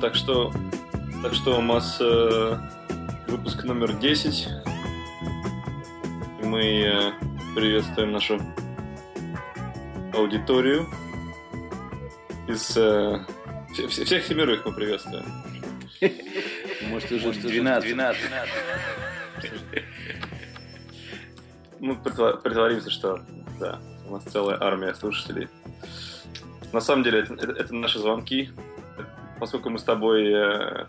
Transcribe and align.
Так 0.00 0.14
что, 0.14 0.52
так 1.22 1.34
что 1.34 1.58
у 1.58 1.62
нас 1.62 1.98
э, 2.00 2.56
выпуск 3.28 3.64
номер 3.64 3.92
10. 3.94 4.48
Мы 6.42 6.62
э, 6.84 7.12
приветствуем 7.54 8.12
нашу 8.12 8.40
аудиторию 10.14 10.88
из 12.48 12.76
э, 12.76 13.24
вс- 13.76 14.04
всех 14.04 14.24
семерых 14.24 14.64
мы 14.64 14.72
приветствуем. 14.72 15.24
Может, 16.88 17.12
уже 17.12 17.32
12. 17.32 17.88
12. 17.90 18.22
Мы 21.78 21.94
притворимся, 21.96 22.90
что 22.90 23.20
да, 23.58 23.78
у 24.08 24.12
нас 24.14 24.24
целая 24.24 24.58
армия 24.60 24.94
слушателей. 24.94 25.48
На 26.72 26.80
самом 26.80 27.02
деле, 27.04 27.20
это, 27.20 27.34
это- 27.34 27.52
это 27.52 27.74
наши 27.74 27.98
звонки. 27.98 28.50
Поскольку 29.40 29.70
мы 29.70 29.78
с 29.78 29.84
тобой 29.84 30.30
э, 30.30 30.86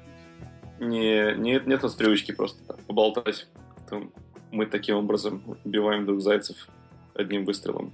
не, 0.79 1.35
не, 1.37 1.61
нет 1.65 1.79
у 1.79 1.83
нас 1.83 1.95
привычки 1.95 2.33
просто 2.33 2.61
так 2.67 2.79
поболтать, 2.81 3.47
то 3.89 4.11
мы 4.51 4.65
таким 4.65 4.97
образом 4.97 5.41
убиваем 5.63 6.05
двух 6.05 6.19
зайцев 6.19 6.67
одним 7.13 7.45
выстрелом. 7.45 7.93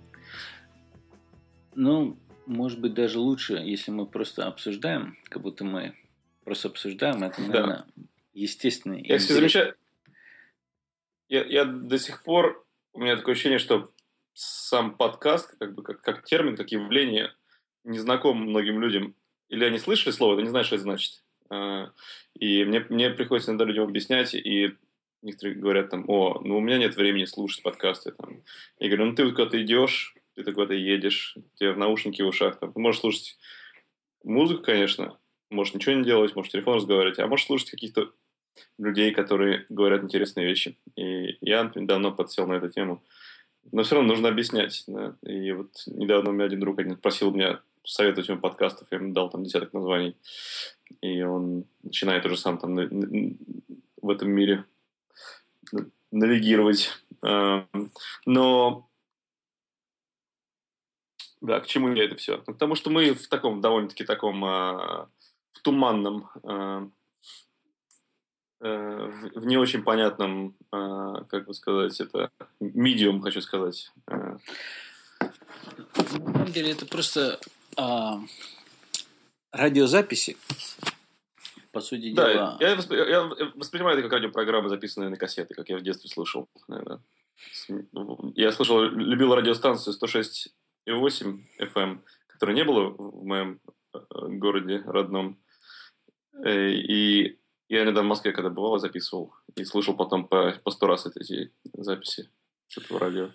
Ну, 1.76 2.18
может 2.48 2.82
быть, 2.82 2.96
даже 2.96 3.20
лучше, 3.20 3.54
если 3.54 3.92
мы 3.92 4.08
просто 4.08 4.48
обсуждаем, 4.48 5.16
как 5.26 5.44
будто 5.44 5.64
мы 5.64 5.94
просто 6.44 6.70
обсуждаем, 6.70 7.24
это, 7.24 7.40
Да. 7.42 7.48
наверное, 7.48 7.86
естественный. 8.34 9.06
Я, 9.06 9.18
кстати, 9.18 9.34
замечаю, 9.34 9.76
я, 11.30 11.46
я 11.46 11.66
до 11.66 12.00
сих 12.00 12.24
пор, 12.24 12.66
у 12.94 13.02
меня 13.02 13.16
такое 13.16 13.34
ощущение, 13.34 13.60
что 13.60 13.92
сам 14.34 14.96
подкаст, 14.96 15.56
как 15.60 15.76
бы 15.76 15.84
как, 15.84 16.02
как 16.02 16.24
термин, 16.24 16.56
как 16.56 16.72
явление, 16.72 17.32
не 17.84 18.00
знаком 18.00 18.38
многим 18.38 18.82
людям. 18.82 19.14
Или 19.50 19.66
они 19.66 19.80
слышали 19.80 20.14
слово, 20.14 20.36
но 20.36 20.42
не 20.42 20.50
знают, 20.50 20.68
что 20.68 20.76
это 20.76 20.84
значит. 20.84 21.24
А, 21.50 21.92
И 22.40 22.64
мне, 22.66 22.86
мне 22.90 23.10
приходится 23.10 23.52
иногда 23.52 23.66
людям 23.66 23.86
объяснять, 23.86 24.34
и 24.34 24.76
некоторые 25.22 25.56
говорят 25.56 25.90
там, 25.90 26.06
о, 26.08 26.42
ну 26.44 26.58
у 26.58 26.62
меня 26.62 26.78
нет 26.78 26.96
времени 26.96 27.26
слушать 27.26 27.64
подкасты. 27.64 28.12
Там. 28.12 28.44
Я 28.80 28.88
говорю, 28.90 29.06
ну 29.06 29.16
ты 29.16 29.26
вот 29.26 29.36
куда-то 29.36 29.62
идешь, 29.62 30.16
ты 30.36 30.44
ты 30.44 30.52
куда-то 30.52 30.74
едешь, 30.74 31.36
у 31.36 31.58
тебя 31.58 31.74
в 31.74 31.78
наушники 31.78 32.22
в 32.22 32.28
ушах, 32.28 32.60
там, 32.60 32.74
ты 32.74 32.80
можешь 32.80 33.02
слушать 33.02 33.38
музыку, 34.24 34.64
конечно, 34.64 35.18
можешь 35.50 35.74
ничего 35.74 35.96
не 35.96 36.04
делать, 36.04 36.36
можешь 36.36 36.52
телефон 36.52 36.76
разговаривать, 36.76 37.20
а 37.20 37.28
можешь 37.28 37.46
слушать 37.46 37.72
каких-то 37.72 38.12
людей, 38.78 39.12
которые 39.12 39.66
говорят 39.70 40.04
интересные 40.04 40.48
вещи. 40.48 40.78
И 40.96 41.38
я 41.42 41.72
давно 41.76 42.12
подсел 42.12 42.48
на 42.48 42.54
эту 42.54 42.70
тему. 42.70 43.04
Но 43.72 43.84
все 43.84 43.96
равно 43.96 44.10
нужно 44.10 44.30
объяснять. 44.30 44.84
да. 44.88 45.16
И 45.24 45.52
вот 45.52 45.72
недавно 45.88 46.30
у 46.30 46.34
меня 46.34 46.46
один 46.46 46.60
друг 46.60 46.80
один 46.80 46.96
просил 46.96 47.32
меня 47.32 47.60
советовать 47.88 48.30
ему 48.30 48.40
подкастов, 48.40 48.88
я 48.92 48.98
ему 48.98 49.14
дал 49.14 49.30
там 49.30 49.44
десяток 49.44 49.74
названий. 49.74 50.16
И 51.02 51.22
он 51.22 51.66
начинает 51.84 52.26
уже 52.26 52.38
сам 52.38 52.58
там 52.58 52.76
в 52.76 54.10
этом 54.10 54.30
мире 54.30 54.66
навигировать. 56.12 56.90
Эм, 57.24 57.92
Но 58.26 58.88
да, 61.42 61.60
к 61.60 61.68
чему 61.68 61.94
я 61.94 62.06
это 62.06 62.16
все? 62.16 62.40
Потому 62.40 62.76
что 62.76 62.90
мы 62.90 63.14
в 63.14 63.28
таком, 63.28 63.62
довольно-таки 63.62 64.04
таком, 64.04 64.44
а, 64.44 65.08
в 65.54 65.62
туманном, 65.62 66.30
а, 66.44 66.90
э, 68.60 69.12
в 69.36 69.46
не 69.46 69.58
очень 69.58 69.84
понятном, 69.84 70.56
как 70.72 71.46
бы 71.46 71.54
сказать, 71.54 72.00
это, 72.02 72.32
медиум, 72.60 73.22
хочу 73.22 73.40
сказать. 73.42 73.92
На 74.08 74.40
самом 76.04 76.52
деле, 76.52 76.72
это 76.72 76.86
просто 76.86 77.40
а, 77.78 78.20
радиозаписи. 79.52 80.38
По 81.72 81.82
сути 81.82 82.14
Да, 82.14 82.34
дела. 82.34 82.58
я, 82.60 82.70
я 82.70 83.24
воспринимаю 83.56 83.98
это 83.98 84.04
как 84.08 84.14
радиопрограммы, 84.20 84.70
записанные 84.70 85.10
на 85.10 85.18
кассеты, 85.18 85.54
как 85.54 85.70
я 85.70 85.78
в 85.78 85.82
детстве 85.84 86.10
слушал. 86.10 86.50
наверное. 86.68 87.02
С- 87.54 87.68
Я 88.36 88.52
слушал, 88.52 88.82
любил 88.84 89.36
радиостанцию 89.36 89.94
106,8 89.94 91.44
FM, 91.62 92.00
которой 92.28 92.56
не 92.56 92.64
было 92.64 92.90
в 92.90 93.24
моем 93.24 93.60
э, 93.94 94.00
городе 94.10 94.82
родном. 94.86 95.38
Э, 96.44 96.72
И 96.72 97.38
я 97.70 97.84
иногда 97.84 98.02
в 98.02 98.06
Москве, 98.06 98.32
когда 98.32 98.50
бывал, 98.50 98.80
записывал. 98.80 99.36
И 99.56 99.66
слушал 99.66 99.96
потом 99.96 100.28
по, 100.28 100.54
по 100.64 100.72
сто 100.72 100.88
раз 100.88 101.06
эти 101.06 101.54
записи 101.74 102.32
этого 102.76 103.00
радио. 103.00 103.30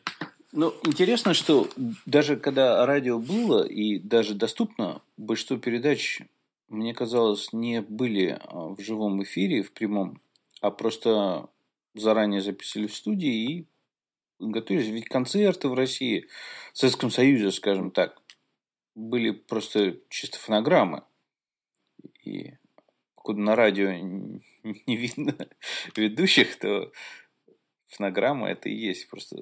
Ну, 0.54 0.74
интересно, 0.84 1.32
что 1.32 1.66
даже 2.04 2.36
когда 2.36 2.84
радио 2.84 3.18
было 3.18 3.66
и 3.66 3.98
даже 3.98 4.34
доступно, 4.34 5.00
большинство 5.16 5.56
передач, 5.56 6.20
мне 6.68 6.92
казалось, 6.92 7.54
не 7.54 7.80
были 7.80 8.38
а, 8.38 8.68
в 8.68 8.80
живом 8.80 9.22
эфире, 9.22 9.62
в 9.62 9.72
прямом, 9.72 10.20
а 10.60 10.70
просто 10.70 11.48
заранее 11.94 12.42
записывали 12.42 12.86
в 12.86 12.94
студии 12.94 13.50
и 13.50 13.66
готовились. 14.40 14.88
Ведь 14.88 15.08
концерты 15.08 15.68
в 15.68 15.74
России, 15.74 16.28
в 16.74 16.78
Советском 16.78 17.10
Союзе, 17.10 17.50
скажем 17.50 17.90
так, 17.90 18.20
были 18.94 19.30
просто 19.30 19.96
чисто 20.10 20.38
фонограммы. 20.38 21.04
И 22.24 22.58
покуда 23.14 23.40
на 23.40 23.56
радио 23.56 23.90
не 24.62 24.96
видно 24.96 25.34
ведущих, 25.96 26.58
то 26.58 26.92
фонограмма 27.86 28.50
это 28.50 28.69
и 28.69 28.74
есть 28.74 29.08
просто 29.08 29.38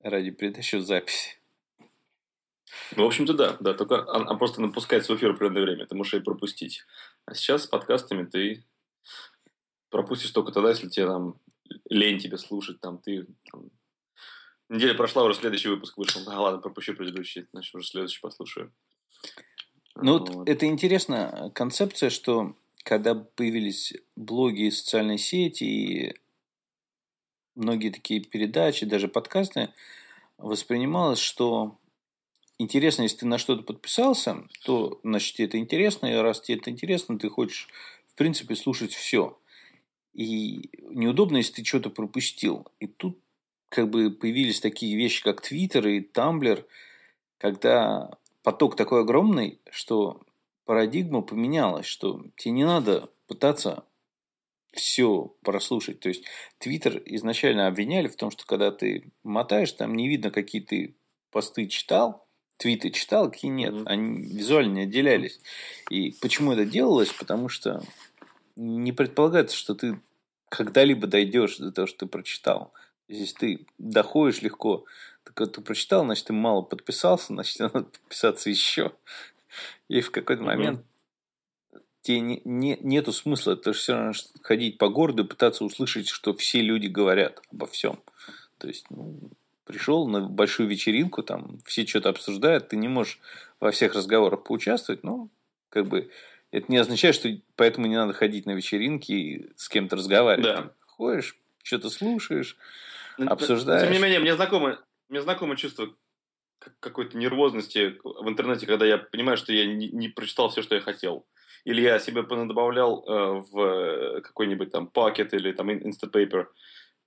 радиопередача 0.00 0.78
в 0.78 0.82
записи. 0.82 1.38
Ну, 2.96 3.04
в 3.04 3.06
общем-то, 3.06 3.34
да. 3.34 3.56
да 3.60 3.74
только 3.74 4.10
она 4.12 4.34
просто 4.34 4.60
напускается 4.60 5.12
в 5.12 5.16
эфир 5.16 5.32
в 5.32 5.36
определенное 5.36 5.62
время. 5.62 5.86
Ты 5.86 5.94
можешь 5.94 6.14
ее 6.14 6.20
пропустить. 6.20 6.84
А 7.24 7.34
сейчас 7.34 7.64
с 7.64 7.66
подкастами 7.66 8.24
ты 8.24 8.64
пропустишь 9.90 10.30
только 10.30 10.52
тогда, 10.52 10.70
если 10.70 10.88
тебе 10.88 11.06
там 11.06 11.40
лень 11.88 12.18
тебе 12.18 12.38
слушать. 12.38 12.80
Там, 12.80 12.98
ты, 12.98 13.26
там, 13.50 13.70
неделя 14.68 14.94
прошла, 14.94 15.24
уже 15.24 15.34
следующий 15.38 15.68
выпуск 15.68 15.96
вышел. 15.96 16.24
Да 16.24 16.40
ладно, 16.40 16.60
пропущу 16.60 16.94
предыдущий, 16.94 17.46
значит, 17.52 17.74
уже 17.74 17.86
следующий 17.86 18.20
послушаю. 18.20 18.72
Ну, 19.96 20.18
вот 20.18 20.28
Вот. 20.28 20.48
это 20.48 20.66
интересная 20.66 21.50
концепция, 21.50 22.10
что 22.10 22.56
когда 22.84 23.14
появились 23.14 23.94
блоги 24.14 24.66
и 24.66 24.70
социальные 24.70 25.18
сети, 25.18 25.64
и 25.64 26.14
многие 27.56 27.90
такие 27.90 28.20
передачи, 28.20 28.86
даже 28.86 29.08
подкасты, 29.08 29.70
воспринималось, 30.38 31.18
что 31.18 31.78
интересно, 32.58 33.02
если 33.02 33.18
ты 33.18 33.26
на 33.26 33.38
что-то 33.38 33.62
подписался, 33.62 34.44
то, 34.64 35.00
значит, 35.02 35.36
тебе 35.36 35.48
это 35.48 35.58
интересно, 35.58 36.06
и 36.06 36.14
раз 36.14 36.40
тебе 36.40 36.58
это 36.58 36.70
интересно, 36.70 37.18
ты 37.18 37.28
хочешь, 37.28 37.68
в 38.08 38.14
принципе, 38.14 38.54
слушать 38.54 38.92
все. 38.94 39.38
И 40.12 40.70
неудобно, 40.90 41.38
если 41.38 41.54
ты 41.54 41.64
что-то 41.64 41.90
пропустил. 41.90 42.66
И 42.80 42.86
тут 42.86 43.18
как 43.68 43.90
бы 43.90 44.10
появились 44.10 44.60
такие 44.60 44.96
вещи, 44.96 45.22
как 45.22 45.42
Твиттер 45.42 45.86
и 45.88 46.00
Тамблер, 46.00 46.64
когда 47.38 48.16
поток 48.42 48.76
такой 48.76 49.02
огромный, 49.02 49.58
что 49.70 50.22
парадигма 50.64 51.22
поменялась, 51.22 51.86
что 51.86 52.24
тебе 52.36 52.52
не 52.52 52.64
надо 52.64 53.10
пытаться 53.26 53.84
все 54.78 55.34
прослушать. 55.42 56.00
То 56.00 56.08
есть 56.08 56.24
Твиттер 56.58 57.02
изначально 57.04 57.66
обвиняли 57.66 58.08
в 58.08 58.16
том, 58.16 58.30
что 58.30 58.46
когда 58.46 58.70
ты 58.70 59.10
мотаешь, 59.22 59.72
там 59.72 59.94
не 59.94 60.08
видно, 60.08 60.30
какие 60.30 60.62
ты 60.62 60.96
посты 61.30 61.66
читал, 61.66 62.26
твиты 62.56 62.90
читал, 62.90 63.30
какие 63.30 63.50
нет. 63.50 63.74
Мгм. 63.74 63.82
Они 63.86 64.22
визуально 64.22 64.72
не 64.72 64.82
отделялись. 64.82 65.40
И 65.90 66.12
почему 66.20 66.52
это 66.52 66.64
делалось? 66.64 67.12
Потому 67.12 67.48
что 67.48 67.82
не 68.56 68.92
предполагается, 68.92 69.56
что 69.56 69.74
ты 69.74 70.00
когда-либо 70.48 71.06
дойдешь 71.06 71.58
до 71.58 71.72
того, 71.72 71.86
что 71.86 72.00
ты 72.00 72.06
прочитал. 72.06 72.72
Если 73.08 73.34
ты 73.34 73.66
доходишь 73.78 74.42
легко, 74.42 74.84
так 75.24 75.38
вот 75.38 75.52
ты 75.54 75.60
прочитал, 75.60 76.04
значит, 76.04 76.26
ты 76.26 76.32
мало 76.32 76.62
подписался, 76.62 77.26
значит, 77.28 77.58
надо 77.58 77.82
подписаться 77.82 78.50
еще. 78.50 78.92
И 79.88 80.00
в 80.00 80.10
какой-то 80.10 80.42
Мгм. 80.42 80.50
момент 80.56 80.86
тебе 82.06 82.20
не, 82.20 82.40
не- 82.44 82.78
нету 82.80 83.12
смысла. 83.12 83.52
Это 83.52 83.72
же 83.72 83.78
все 83.78 83.92
равно 83.94 84.12
ходить 84.42 84.78
по 84.78 84.88
городу 84.88 85.24
и 85.24 85.26
пытаться 85.26 85.64
услышать, 85.64 86.08
что 86.08 86.34
все 86.34 86.60
люди 86.60 86.86
говорят 86.86 87.40
обо 87.52 87.66
всем. 87.66 87.98
То 88.58 88.68
есть, 88.68 88.86
ну, 88.90 89.18
пришел 89.64 90.06
на 90.06 90.20
большую 90.20 90.68
вечеринку, 90.68 91.22
там 91.22 91.58
все 91.64 91.86
что-то 91.86 92.08
обсуждают, 92.10 92.68
ты 92.68 92.76
не 92.76 92.88
можешь 92.88 93.18
во 93.60 93.70
всех 93.70 93.94
разговорах 93.94 94.44
поучаствовать, 94.44 95.02
но 95.04 95.28
как 95.68 95.86
бы 95.86 96.10
это 96.52 96.66
не 96.70 96.78
означает, 96.78 97.14
что 97.14 97.28
поэтому 97.56 97.86
не 97.86 97.96
надо 97.96 98.12
ходить 98.12 98.46
на 98.46 98.52
вечеринки 98.52 99.12
и 99.12 99.50
с 99.56 99.68
кем-то 99.68 99.96
разговаривать. 99.96 100.44
Да. 100.46 100.70
Ходишь, 100.86 101.36
что-то 101.62 101.90
слушаешь, 101.90 102.56
Ну, 103.18 103.28
обсуждаешь. 103.28 103.82
Тем 103.82 103.92
не 103.92 103.98
менее, 103.98 104.20
мне 104.20 104.34
знакомо, 104.36 104.78
мне 105.08 105.20
знакомо 105.20 105.56
чувство 105.56 105.88
как- 106.58 106.78
какой-то 106.80 107.18
нервозности 107.18 107.98
в 108.02 108.28
интернете, 108.28 108.66
когда 108.66 108.86
я 108.86 108.98
понимаю, 108.98 109.36
что 109.36 109.52
я 109.52 109.66
не, 109.66 109.88
не 109.88 110.08
прочитал 110.08 110.48
все, 110.48 110.62
что 110.62 110.74
я 110.76 110.80
хотел. 110.80 111.26
Или 111.66 111.80
я 111.80 111.98
себе 111.98 112.22
добавлял 112.22 113.04
э, 113.04 113.42
в 113.50 113.60
э, 113.60 114.20
какой-нибудь 114.20 114.70
там 114.70 114.86
пакет 114.86 115.34
или 115.34 115.50
там 115.50 115.68
Instapaper 115.68 116.46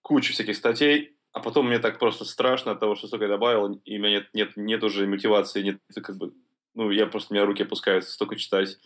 кучу 0.01 0.33
всяких 0.33 0.57
статей, 0.57 1.15
а 1.31 1.39
потом 1.39 1.67
мне 1.67 1.79
так 1.79 1.97
просто 1.97 2.25
страшно 2.25 2.73
от 2.73 2.79
того, 2.81 2.95
что 2.95 3.07
столько 3.07 3.25
я 3.25 3.31
добавил, 3.31 3.81
и 3.85 3.97
у 3.97 4.01
меня 4.01 4.19
нет, 4.19 4.29
нет, 4.33 4.57
нет 4.57 4.83
уже 4.83 5.07
мотивации, 5.07 5.61
нет 5.61 5.77
как 6.03 6.17
бы 6.17 6.33
ну, 6.75 6.91
я 6.91 7.07
просто, 7.07 7.33
у 7.33 7.35
меня 7.35 7.45
руки 7.45 7.63
опускаются 7.63 8.11
столько 8.11 8.35
читать. 8.35 8.77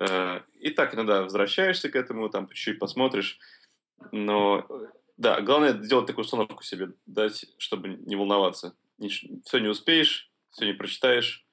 Э, 0.00 0.40
и 0.58 0.70
так 0.70 0.94
иногда 0.94 1.22
возвращаешься 1.22 1.90
к 1.90 1.96
этому, 1.96 2.30
там 2.30 2.48
чуть-чуть 2.48 2.78
посмотришь. 2.78 3.38
Но, 4.12 4.66
да, 5.18 5.42
главное 5.42 5.74
сделать 5.82 6.06
такую 6.06 6.24
установку 6.24 6.62
себе, 6.62 6.92
дать, 7.04 7.44
чтобы 7.58 7.88
не 7.88 8.16
волноваться. 8.16 8.74
Все 9.44 9.58
не 9.58 9.68
успеешь, 9.68 10.30
все 10.50 10.64
не 10.64 10.72
прочитаешь. 10.72 11.46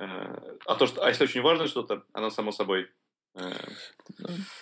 Э, 0.00 0.56
а 0.64 0.76
то, 0.76 0.86
что, 0.86 1.04
а 1.04 1.08
если 1.08 1.24
очень 1.24 1.42
важно 1.42 1.66
что-то, 1.66 2.04
оно 2.14 2.30
само 2.30 2.52
собой 2.52 2.88
э, 3.34 3.52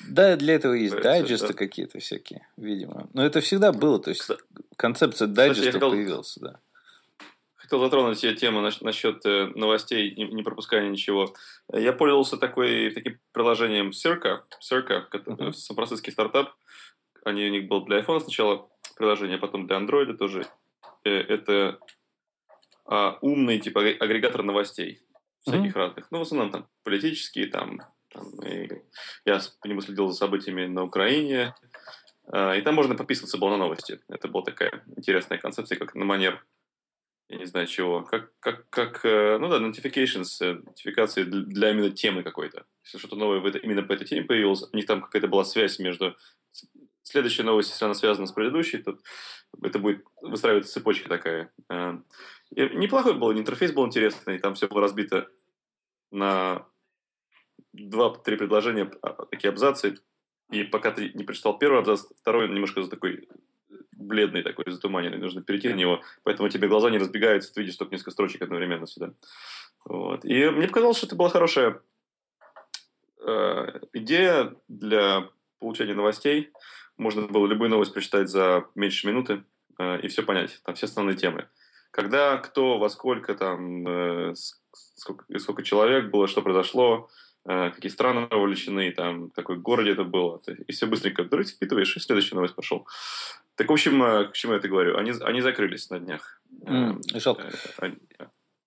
да, 0.08 0.36
для 0.36 0.54
этого 0.54 0.72
есть 0.72 0.94
это, 0.94 1.02
дайджесты 1.04 1.48
да. 1.48 1.54
какие-то 1.54 2.00
всякие, 2.00 2.48
видимо. 2.56 3.08
Но 3.12 3.24
это 3.24 3.40
всегда 3.40 3.72
было, 3.72 4.00
то 4.00 4.10
есть 4.10 4.28
концепция 4.76 5.28
дайджеста 5.28 5.72
хотел, 5.72 5.90
появилась, 5.90 6.36
да. 6.40 6.58
Хотел 7.54 7.78
затронуть 7.78 8.18
себе 8.18 8.34
тему 8.34 8.60
насчет 8.80 9.24
э, 9.26 9.46
новостей, 9.54 10.12
не 10.16 10.42
пропуская 10.42 10.88
ничего. 10.88 11.32
Я 11.72 11.92
пользовался 11.92 12.36
такой, 12.36 12.90
таким 12.90 13.20
приложением 13.30 13.90
Circa, 13.90 14.40
Circa, 14.60 15.08
uh-huh. 15.12 15.52
сан-франциский 15.52 16.12
стартап. 16.12 16.52
Они, 17.24 17.46
у 17.46 17.50
них 17.50 17.68
был 17.68 17.84
для 17.84 18.00
iPhone 18.00 18.20
сначала 18.20 18.68
приложение, 18.96 19.36
а 19.36 19.40
потом 19.40 19.68
для 19.68 19.76
Android 19.76 20.16
тоже. 20.16 20.46
Это 21.04 21.78
а, 22.86 23.18
умный 23.20 23.60
типа 23.60 23.80
агрегатор 23.80 24.42
новостей 24.42 25.00
всяких 25.48 25.74
mm-hmm. 25.74 25.78
разных. 25.78 26.10
Ну, 26.10 26.18
в 26.18 26.22
основном 26.22 26.50
там 26.50 26.68
политические, 26.84 27.46
там, 27.46 27.80
там 28.12 28.40
и 28.42 28.68
я 29.24 29.40
по 29.60 29.66
нему 29.66 29.80
следил 29.80 30.08
за 30.08 30.14
событиями 30.14 30.66
на 30.66 30.84
Украине. 30.84 31.54
Э, 32.32 32.58
и 32.58 32.62
там 32.62 32.74
можно 32.74 32.94
подписываться 32.94 33.38
было 33.38 33.50
на 33.50 33.56
новости. 33.56 34.00
Это 34.08 34.28
была 34.28 34.44
такая 34.44 34.82
интересная 34.96 35.38
концепция, 35.38 35.78
как 35.78 35.94
на 35.94 36.04
манер, 36.04 36.44
я 37.28 37.36
не 37.36 37.44
знаю 37.44 37.66
чего, 37.66 38.02
как, 38.04 38.32
как, 38.40 38.70
как 38.70 39.04
э, 39.04 39.36
ну 39.38 39.48
да, 39.48 39.58
notifications, 39.58 40.28
э, 40.40 40.54
нотификации 40.54 41.24
для 41.24 41.70
именно 41.70 41.90
темы 41.90 42.22
какой-то. 42.22 42.64
Если 42.84 42.98
что-то 42.98 43.16
новое 43.16 43.40
в 43.40 43.46
это, 43.46 43.58
именно 43.58 43.82
по 43.82 43.92
этой 43.92 44.06
теме 44.06 44.24
появилось, 44.24 44.62
у 44.72 44.76
них 44.76 44.86
там 44.86 45.02
какая-то 45.02 45.28
была 45.28 45.44
связь 45.44 45.78
между 45.78 46.16
следующая 47.02 47.42
новость, 47.42 47.70
если 47.70 47.84
она 47.84 47.94
связана 47.94 48.26
с 48.26 48.32
предыдущей, 48.32 48.78
то 48.78 48.98
это 49.62 49.78
будет 49.78 50.04
выстраиваться 50.22 50.72
цепочка 50.72 51.08
такая. 51.08 51.52
И 52.54 52.62
неплохой 52.76 53.14
был, 53.14 53.32
интерфейс 53.32 53.72
был 53.72 53.86
интересный, 53.86 54.38
там 54.38 54.54
все 54.54 54.68
было 54.68 54.80
разбито 54.80 55.28
на 56.10 56.66
два-три 57.72 58.36
предложения, 58.36 58.90
а, 59.02 59.26
такие 59.26 59.50
абзацы, 59.50 59.98
и 60.50 60.64
пока 60.64 60.90
ты 60.92 61.12
не 61.12 61.24
прочитал 61.24 61.58
первый 61.58 61.80
абзац, 61.80 62.04
второй 62.20 62.48
немножко 62.48 62.82
такой 62.84 63.28
бледный 63.92 64.42
такой, 64.42 64.64
затуманенный, 64.68 65.18
нужно 65.18 65.42
перейти 65.42 65.68
на 65.68 65.74
него, 65.74 66.02
поэтому 66.22 66.48
тебе 66.48 66.68
глаза 66.68 66.88
не 66.90 66.98
разбегаются, 66.98 67.52
ты 67.52 67.60
видишь 67.60 67.76
только 67.76 67.94
несколько 67.94 68.12
строчек 68.12 68.42
одновременно 68.42 68.86
сюда. 68.86 69.12
Вот. 69.84 70.24
И 70.24 70.48
мне 70.50 70.68
показалось, 70.68 70.98
что 70.98 71.06
это 71.06 71.16
была 71.16 71.28
хорошая 71.28 71.82
э, 73.20 73.80
идея 73.92 74.54
для 74.68 75.28
получения 75.58 75.94
новостей. 75.94 76.52
Можно 76.96 77.26
было 77.26 77.46
любую 77.46 77.70
новость 77.70 77.92
прочитать 77.92 78.28
за 78.28 78.66
меньше 78.74 79.06
минуты 79.06 79.44
э, 79.78 80.00
и 80.00 80.08
все 80.08 80.22
понять, 80.22 80.60
там 80.64 80.74
все 80.74 80.86
основные 80.86 81.16
темы. 81.16 81.48
Когда, 81.90 82.36
кто, 82.38 82.78
во 82.78 82.88
сколько, 82.88 83.34
там, 83.34 83.86
э, 83.86 84.34
сколько, 84.72 85.38
сколько 85.38 85.62
человек 85.62 86.10
было, 86.10 86.28
что 86.28 86.42
произошло, 86.42 87.08
э, 87.48 87.70
какие 87.70 87.90
страны 87.90 88.28
вовлечены, 88.30 88.92
там, 88.92 89.30
какой 89.30 89.56
городе 89.56 89.92
это 89.92 90.04
было. 90.04 90.40
И 90.66 90.72
все 90.72 90.86
быстренько 90.86 91.22
вдруг 91.22 91.46
впитываешь, 91.46 91.96
и 91.96 92.00
следующая 92.00 92.34
новость 92.34 92.54
пошел. 92.54 92.86
Так, 93.54 93.68
в 93.68 93.72
общем, 93.72 94.02
э, 94.02 94.28
к 94.28 94.32
чему 94.34 94.52
я 94.52 94.58
это 94.58 94.68
говорю? 94.68 94.96
Они, 94.96 95.12
они 95.22 95.40
закрылись 95.40 95.90
на 95.90 95.98
днях. 95.98 96.40
Mm, 96.62 97.18
жалко. 97.18 97.50
Они, 97.78 97.96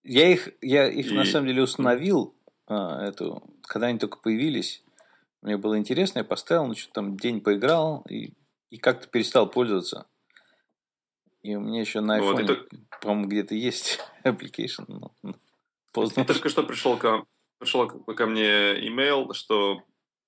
я 0.03 0.27
их, 0.27 0.49
я 0.61 0.87
их 0.87 1.11
и... 1.11 1.15
на 1.15 1.25
самом 1.25 1.47
деле 1.47 1.63
установил, 1.63 2.35
а, 2.67 3.05
эту, 3.05 3.43
когда 3.63 3.87
они 3.87 3.99
только 3.99 4.17
появились. 4.17 4.83
Мне 5.41 5.57
было 5.57 5.77
интересно, 5.77 6.19
я 6.19 6.23
поставил, 6.23 6.67
ну, 6.67 6.75
что 6.75 6.91
там 6.93 7.17
день 7.17 7.41
поиграл 7.41 8.03
и, 8.09 8.33
и 8.69 8.77
как-то 8.77 9.07
перестал 9.07 9.49
пользоваться. 9.49 10.05
И 11.41 11.55
у 11.55 11.59
меня 11.59 11.81
еще 11.81 12.01
на 12.01 12.19
iPhone, 12.19 12.31
вот, 12.33 12.39
это... 12.39 12.65
по-моему, 13.01 13.27
где-то 13.27 13.55
есть 13.55 13.99
application. 14.23 14.85
Но 14.87 15.11
поздно. 15.91 16.23
Только 16.23 16.49
что 16.49 16.63
пришел 16.63 16.97
ко, 16.97 17.25
пришел 17.57 17.87
ко 17.87 18.25
мне 18.25 18.87
email, 18.87 19.33
что 19.33 19.83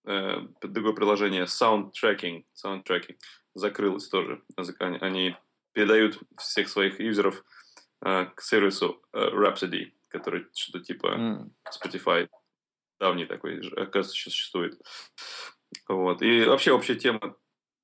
э, 0.05 0.41
другое 0.61 0.93
приложение 0.93 1.43
Sound 1.43 1.91
Tracking, 1.91 2.45
Sound 2.53 2.83
Tracking 2.83 3.17
закрылось 3.53 4.09
тоже. 4.09 4.41
Они 4.79 5.35
передают 5.71 6.19
всех 6.37 6.67
своих 6.67 6.99
юзеров 6.99 7.43
э, 8.01 8.25
к 8.35 8.41
сервису 8.41 9.01
э, 9.13 9.19
Rhapsody, 9.19 9.91
который 10.09 10.47
что-то 10.53 10.83
типа 10.83 11.07
mm. 11.07 11.51
Spotify. 11.71 12.29
Давний 12.99 13.25
такой, 13.25 13.59
оказывается, 13.59 14.13
сейчас 14.13 14.33
существует. 14.33 14.79
Вот. 15.87 16.21
И 16.21 16.45
вообще 16.45 16.71
общая 16.71 16.95
тема, 16.95 17.35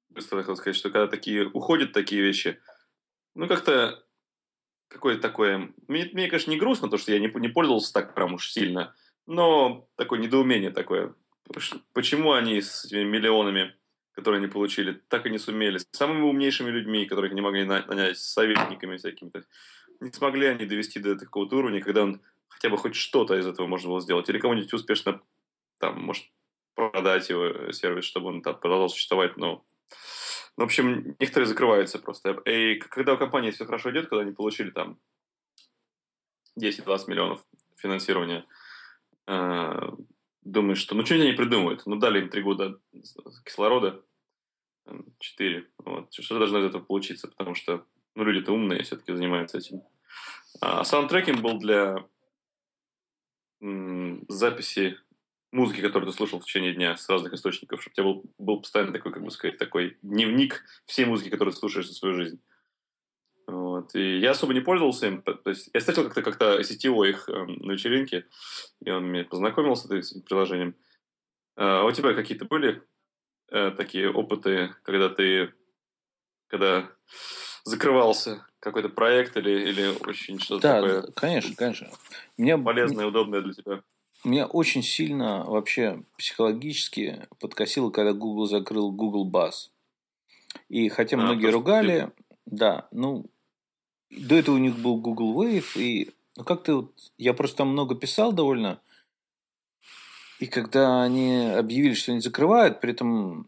быстро 0.10 0.40
хотел 0.40 0.56
сказать, 0.56 0.76
что 0.76 0.90
когда 0.90 1.08
такие 1.08 1.48
уходят 1.48 1.92
такие 1.92 2.22
вещи, 2.22 2.60
ну, 3.36 3.48
как-то 3.48 4.04
какое-то 4.90 5.22
такое... 5.22 5.72
Мне, 5.88 6.10
мне, 6.12 6.28
конечно, 6.28 6.52
не 6.52 6.58
грустно, 6.58 6.90
то, 6.90 6.98
что 6.98 7.14
я 7.14 7.20
не, 7.20 7.32
не 7.40 7.48
пользовался 7.48 7.94
так 7.94 8.14
прям 8.14 8.34
уж 8.34 8.52
сильно, 8.52 8.94
но 9.26 9.88
такое 9.96 10.20
недоумение 10.20 10.72
такое. 10.72 11.14
Почему 11.94 12.34
они 12.34 12.62
с 12.62 12.86
этими 12.86 13.04
миллионами, 13.04 13.76
которые 14.12 14.40
они 14.40 14.48
получили, 14.48 15.02
так 15.08 15.26
и 15.26 15.30
не 15.30 15.40
сумели, 15.40 15.78
с 15.78 15.88
самыми 15.92 16.22
умнейшими 16.22 16.70
людьми, 16.70 17.06
которых 17.06 17.32
не 17.32 17.42
могли 17.42 17.64
нанять, 17.64 18.18
советниками 18.18 18.98
всякими, 18.98 19.32
не 20.00 20.12
смогли 20.12 20.48
они 20.48 20.66
довести 20.66 21.00
до 21.00 21.16
такого 21.16 21.46
уровня, 21.46 21.82
когда 21.82 22.04
он 22.04 22.22
хотя 22.48 22.70
бы 22.70 22.78
хоть 22.78 22.96
что-то 22.96 23.36
из 23.36 23.48
этого 23.48 23.68
можно 23.68 23.90
было 23.90 24.02
сделать, 24.02 24.30
или 24.30 24.38
кому-нибудь 24.38 24.74
успешно, 24.74 25.22
там, 25.78 26.02
может, 26.02 26.26
продать 26.76 27.30
его 27.30 27.46
э, 27.46 27.72
сервис, 27.74 28.06
чтобы 28.06 28.28
он 28.28 28.42
там 28.42 28.60
продолжал 28.60 28.90
существовать, 28.90 29.38
но 29.38 29.66
в 30.60 30.64
общем, 30.64 31.16
некоторые 31.20 31.48
закрываются 31.48 32.00
просто. 32.00 32.32
И 32.46 32.76
когда 32.76 33.14
у 33.14 33.18
компании 33.18 33.52
все 33.52 33.66
хорошо 33.66 33.92
идет, 33.92 34.10
когда 34.10 34.24
они 34.24 34.34
получили 34.34 34.72
там 34.72 35.00
10-20 36.60 37.10
миллионов 37.10 37.42
финансирования, 37.78 38.46
э, 39.28 39.92
думаешь, 40.42 40.80
что 40.80 40.96
ну 40.96 41.06
что 41.06 41.16
они 41.16 41.32
придумывают? 41.32 41.86
Ну 41.86 41.96
дали 41.96 42.20
им 42.20 42.30
3 42.30 42.42
года 42.42 42.78
кислорода, 43.46 44.04
4. 45.20 45.66
Вот. 45.78 46.14
Что 46.14 46.38
должно 46.38 46.60
из 46.60 46.66
этого 46.66 46.84
получиться? 46.84 47.30
Потому 47.30 47.56
что 47.56 47.86
ну, 48.16 48.26
люди-то 48.26 48.52
умные 48.52 48.84
все-таки 48.84 49.14
занимаются 49.14 49.60
этим. 49.60 49.82
А 50.60 50.84
саундтрекинг 50.84 51.40
был 51.40 51.58
для 51.58 52.06
м, 53.62 54.26
записи 54.28 54.98
музыки, 55.52 55.82
которую 55.82 56.12
ты 56.12 56.16
слушал 56.16 56.40
в 56.40 56.46
течение 56.46 56.74
дня 56.74 56.96
с 56.96 57.10
разных 57.10 57.34
источников, 57.34 57.82
чтобы 57.82 57.92
у 57.92 57.96
тебя 57.96 58.04
был, 58.04 58.24
был 58.38 58.62
постоянно 58.62 58.94
такой, 58.94 59.12
как 59.12 59.24
бы 59.24 59.32
сказать, 59.32 59.58
такой 59.58 59.98
дневник 60.02 60.64
всей 60.86 61.06
музыки, 61.06 61.30
которую 61.30 61.54
ты 61.54 61.60
слушаешь 61.60 61.88
за 61.88 61.94
свою 61.94 62.16
жизнь. 62.16 62.40
Вот. 63.48 63.96
И 63.96 64.20
я 64.20 64.32
особо 64.32 64.54
не 64.54 64.60
пользовался 64.60 65.08
им. 65.08 65.22
То 65.24 65.50
есть 65.50 65.70
я 65.74 65.80
встретил 65.80 66.04
как-то 66.10 66.22
как 66.22 66.64
сетевой 66.64 67.10
их 67.12 67.28
э, 67.30 67.46
на 67.46 67.72
вечеринке, 67.72 68.28
и 68.82 68.92
он 68.92 69.06
меня 69.06 69.26
познакомил 69.26 69.76
с 69.76 69.90
этим 69.90 70.22
приложением. 70.22 70.76
А 71.56 71.84
у 71.84 71.92
тебя 71.92 72.14
какие-то 72.14 72.46
были 72.46 72.84
э, 73.52 73.72
такие 73.72 74.12
опыты, 74.12 74.76
когда 74.84 75.10
ты 75.10 75.54
когда 76.48 76.90
закрывался 77.64 78.46
какой-то 78.60 78.90
проект 78.90 79.38
или, 79.38 79.70
или 79.70 79.88
очень 80.08 80.40
что-то 80.40 80.62
да, 80.62 80.82
такое? 80.82 81.12
конечно, 81.14 81.56
конечно. 81.56 81.90
Мне... 82.38 82.58
Полезное, 82.58 83.06
удобное 83.06 83.42
для 83.42 83.54
тебя. 83.54 83.84
Меня 84.24 84.48
очень 84.48 84.84
сильно 84.84 85.46
вообще 85.46 86.04
психологически 86.18 87.28
подкосило, 87.40 87.90
когда 87.90 88.14
Google 88.14 88.48
закрыл 88.48 88.92
Google 88.92 89.30
Buzz. 89.30 89.70
И 90.68 90.90
хотя 90.90 91.18
а, 91.18 91.22
многие 91.22 91.52
ругали, 91.52 92.12
да, 92.46 92.88
ну, 92.92 93.26
до 94.10 94.36
этого 94.36 94.56
у 94.56 94.60
них 94.60 94.78
был 94.78 94.98
Google 94.98 95.44
Wave, 95.44 95.80
и 95.80 96.12
ну, 96.36 96.44
как-то 96.44 96.76
вот, 96.76 96.94
я 97.18 97.34
просто 97.34 97.58
там 97.58 97.70
много 97.70 97.96
писал 97.96 98.34
довольно, 98.34 98.82
и 100.40 100.48
когда 100.48 101.04
они 101.04 101.36
объявили, 101.36 101.94
что 101.94 102.14
они 102.14 102.22
закрывают, 102.22 102.80
при 102.80 102.92
этом 102.92 103.48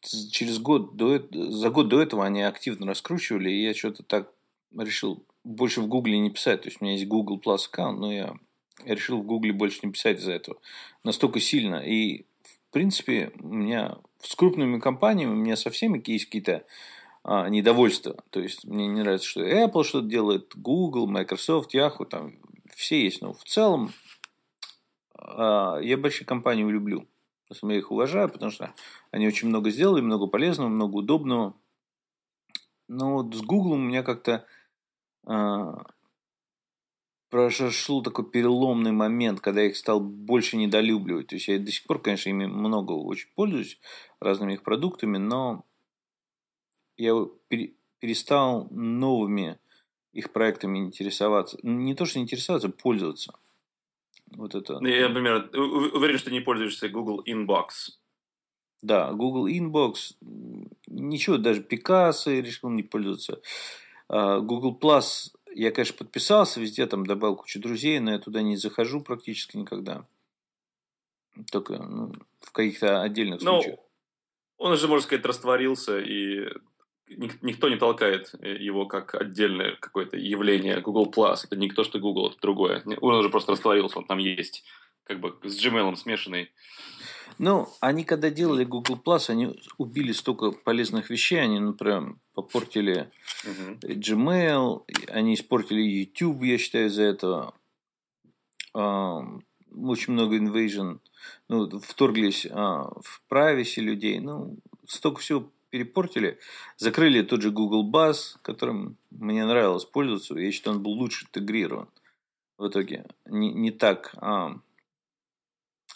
через 0.00 0.58
год 0.58 0.96
до, 0.96 1.24
за 1.32 1.70
год 1.70 1.88
до 1.88 2.02
этого 2.02 2.24
они 2.24 2.42
активно 2.42 2.86
раскручивали, 2.86 3.50
и 3.50 3.62
я 3.62 3.74
что-то 3.74 4.02
так 4.02 4.30
решил 4.76 5.24
больше 5.44 5.80
в 5.80 5.86
Гугле 5.86 6.18
не 6.18 6.30
писать. 6.30 6.62
То 6.62 6.68
есть 6.68 6.80
у 6.80 6.84
меня 6.84 6.94
есть 6.94 7.06
Google 7.06 7.38
Plus 7.38 7.66
аккаунт, 7.66 8.00
но 8.00 8.12
я 8.12 8.34
я 8.84 8.94
решил 8.94 9.20
в 9.20 9.26
Гугле 9.26 9.52
больше 9.52 9.80
не 9.82 9.92
писать 9.92 10.18
из-за 10.18 10.32
этого. 10.32 10.58
Настолько 11.04 11.40
сильно. 11.40 11.76
И, 11.76 12.26
в 12.42 12.72
принципе, 12.72 13.32
у 13.40 13.48
меня 13.48 13.98
с 14.20 14.34
крупными 14.34 14.78
компаниями 14.78 15.32
у 15.32 15.36
меня 15.36 15.56
со 15.56 15.70
всеми 15.70 16.02
есть 16.06 16.26
какие-то 16.26 16.64
а, 17.22 17.48
недовольства. 17.48 18.16
То 18.30 18.40
есть, 18.40 18.64
мне 18.64 18.86
не 18.86 19.00
нравится, 19.00 19.28
что 19.28 19.42
Apple 19.42 19.84
что-то 19.84 20.06
делает, 20.06 20.52
Google, 20.56 21.06
Microsoft, 21.06 21.74
Yahoo, 21.74 22.04
там 22.04 22.34
все 22.74 23.02
есть. 23.02 23.22
Но 23.22 23.32
в 23.32 23.44
целом 23.44 23.92
а, 25.16 25.78
я 25.78 25.96
большие 25.96 26.26
компании 26.26 26.64
люблю. 26.64 27.06
Я 27.62 27.76
их 27.76 27.90
уважаю, 27.90 28.28
потому 28.28 28.50
что 28.50 28.74
они 29.10 29.26
очень 29.26 29.48
много 29.48 29.70
сделали, 29.70 30.00
много 30.00 30.26
полезного, 30.26 30.68
много 30.68 30.96
удобного. 30.96 31.54
Но 32.88 33.14
вот 33.14 33.34
с 33.34 33.40
Google 33.40 33.72
у 33.72 33.76
меня 33.76 34.02
как-то 34.02 34.46
а, 35.26 35.84
произошел 37.34 38.00
такой 38.00 38.30
переломный 38.30 38.92
момент, 38.92 39.40
когда 39.40 39.62
я 39.62 39.66
их 39.66 39.76
стал 39.76 39.98
больше 39.98 40.56
недолюбливать. 40.56 41.26
То 41.26 41.34
есть 41.34 41.48
я 41.48 41.58
до 41.58 41.72
сих 41.72 41.82
пор, 41.82 42.00
конечно, 42.00 42.28
ими 42.30 42.46
много 42.46 42.92
очень 42.92 43.28
пользуюсь, 43.34 43.80
разными 44.20 44.52
их 44.52 44.62
продуктами, 44.62 45.18
но 45.18 45.64
я 46.96 47.12
перестал 47.98 48.68
новыми 48.70 49.58
их 50.12 50.30
проектами 50.30 50.78
интересоваться. 50.78 51.58
Не 51.64 51.96
то, 51.96 52.04
что 52.04 52.20
интересоваться, 52.20 52.68
пользоваться. 52.68 53.34
Вот 54.36 54.54
это. 54.54 54.78
Ну, 54.78 54.86
я, 54.86 55.08
например, 55.08 55.50
уверен, 55.92 56.18
что 56.18 56.30
не 56.30 56.38
пользуешься 56.38 56.88
Google 56.88 57.24
Inbox. 57.26 57.98
Да, 58.80 59.12
Google 59.12 59.48
Inbox. 59.48 60.14
Ничего, 60.86 61.38
даже 61.38 61.62
Picasso 61.62 62.40
решил 62.40 62.70
не 62.70 62.84
пользоваться. 62.84 63.42
А, 64.08 64.38
Google 64.38 64.78
Plus 64.80 65.32
я, 65.54 65.70
конечно, 65.70 65.96
подписался 65.96 66.60
везде, 66.60 66.86
там 66.86 67.06
добавил 67.06 67.36
кучу 67.36 67.60
друзей, 67.60 67.98
но 68.00 68.12
я 68.12 68.18
туда 68.18 68.42
не 68.42 68.56
захожу 68.56 69.00
практически 69.00 69.56
никогда. 69.56 70.06
Только 71.50 71.78
ну, 71.82 72.12
в 72.40 72.52
каких-то 72.52 73.02
отдельных 73.02 73.40
но 73.42 73.60
случаях. 73.60 73.80
Он 74.56 74.72
уже, 74.72 74.88
можно 74.88 75.04
сказать, 75.04 75.24
растворился, 75.24 75.98
и 75.98 76.48
никто 77.08 77.68
не 77.68 77.76
толкает 77.76 78.32
его 78.42 78.86
как 78.86 79.14
отдельное 79.14 79.76
какое-то 79.76 80.16
явление 80.16 80.80
Google 80.80 81.12
Plus. 81.14 81.40
Это 81.44 81.56
не 81.56 81.68
то, 81.70 81.84
что 81.84 81.98
Google, 81.98 82.30
это 82.30 82.40
другое. 82.40 82.82
Он 83.00 83.14
уже 83.14 83.30
просто 83.30 83.52
растворился, 83.52 83.98
он 83.98 84.06
там 84.06 84.18
есть, 84.18 84.64
как 85.04 85.20
бы 85.20 85.36
с 85.42 85.64
Gmail 85.64 85.94
смешанный. 85.96 86.50
Ну, 87.38 87.68
они 87.80 88.04
когда 88.04 88.30
делали 88.30 88.64
Google 88.64 89.00
Plus, 89.04 89.30
они 89.30 89.58
убили 89.78 90.12
столько 90.12 90.52
полезных 90.52 91.10
вещей, 91.10 91.40
они, 91.40 91.58
например, 91.58 92.16
попортили 92.32 93.10
uh-huh. 93.44 93.80
Gmail, 93.82 94.84
они 95.08 95.34
испортили 95.34 95.82
YouTube, 95.82 96.42
я 96.42 96.58
считаю, 96.58 96.86
из-за 96.86 97.02
этого. 97.02 97.54
Очень 98.72 100.12
много 100.12 100.36
invasion, 100.36 101.00
ну, 101.48 101.80
вторглись 101.80 102.46
а, 102.50 102.90
в 103.02 103.22
privacy 103.28 103.80
людей, 103.80 104.20
ну, 104.20 104.56
столько 104.86 105.20
всего 105.20 105.50
перепортили. 105.70 106.38
Закрыли 106.76 107.22
тот 107.22 107.42
же 107.42 107.50
Google 107.50 107.90
Buzz, 107.90 108.36
которым 108.42 108.96
мне 109.10 109.44
нравилось 109.44 109.84
пользоваться, 109.84 110.38
я 110.38 110.52
считаю, 110.52 110.76
он 110.76 110.82
был 110.84 110.92
лучше 110.92 111.26
интегрирован 111.26 111.88
в 112.58 112.68
итоге. 112.68 113.06
Не, 113.26 113.52
не 113.52 113.72
так 113.72 114.14
а, 114.18 114.56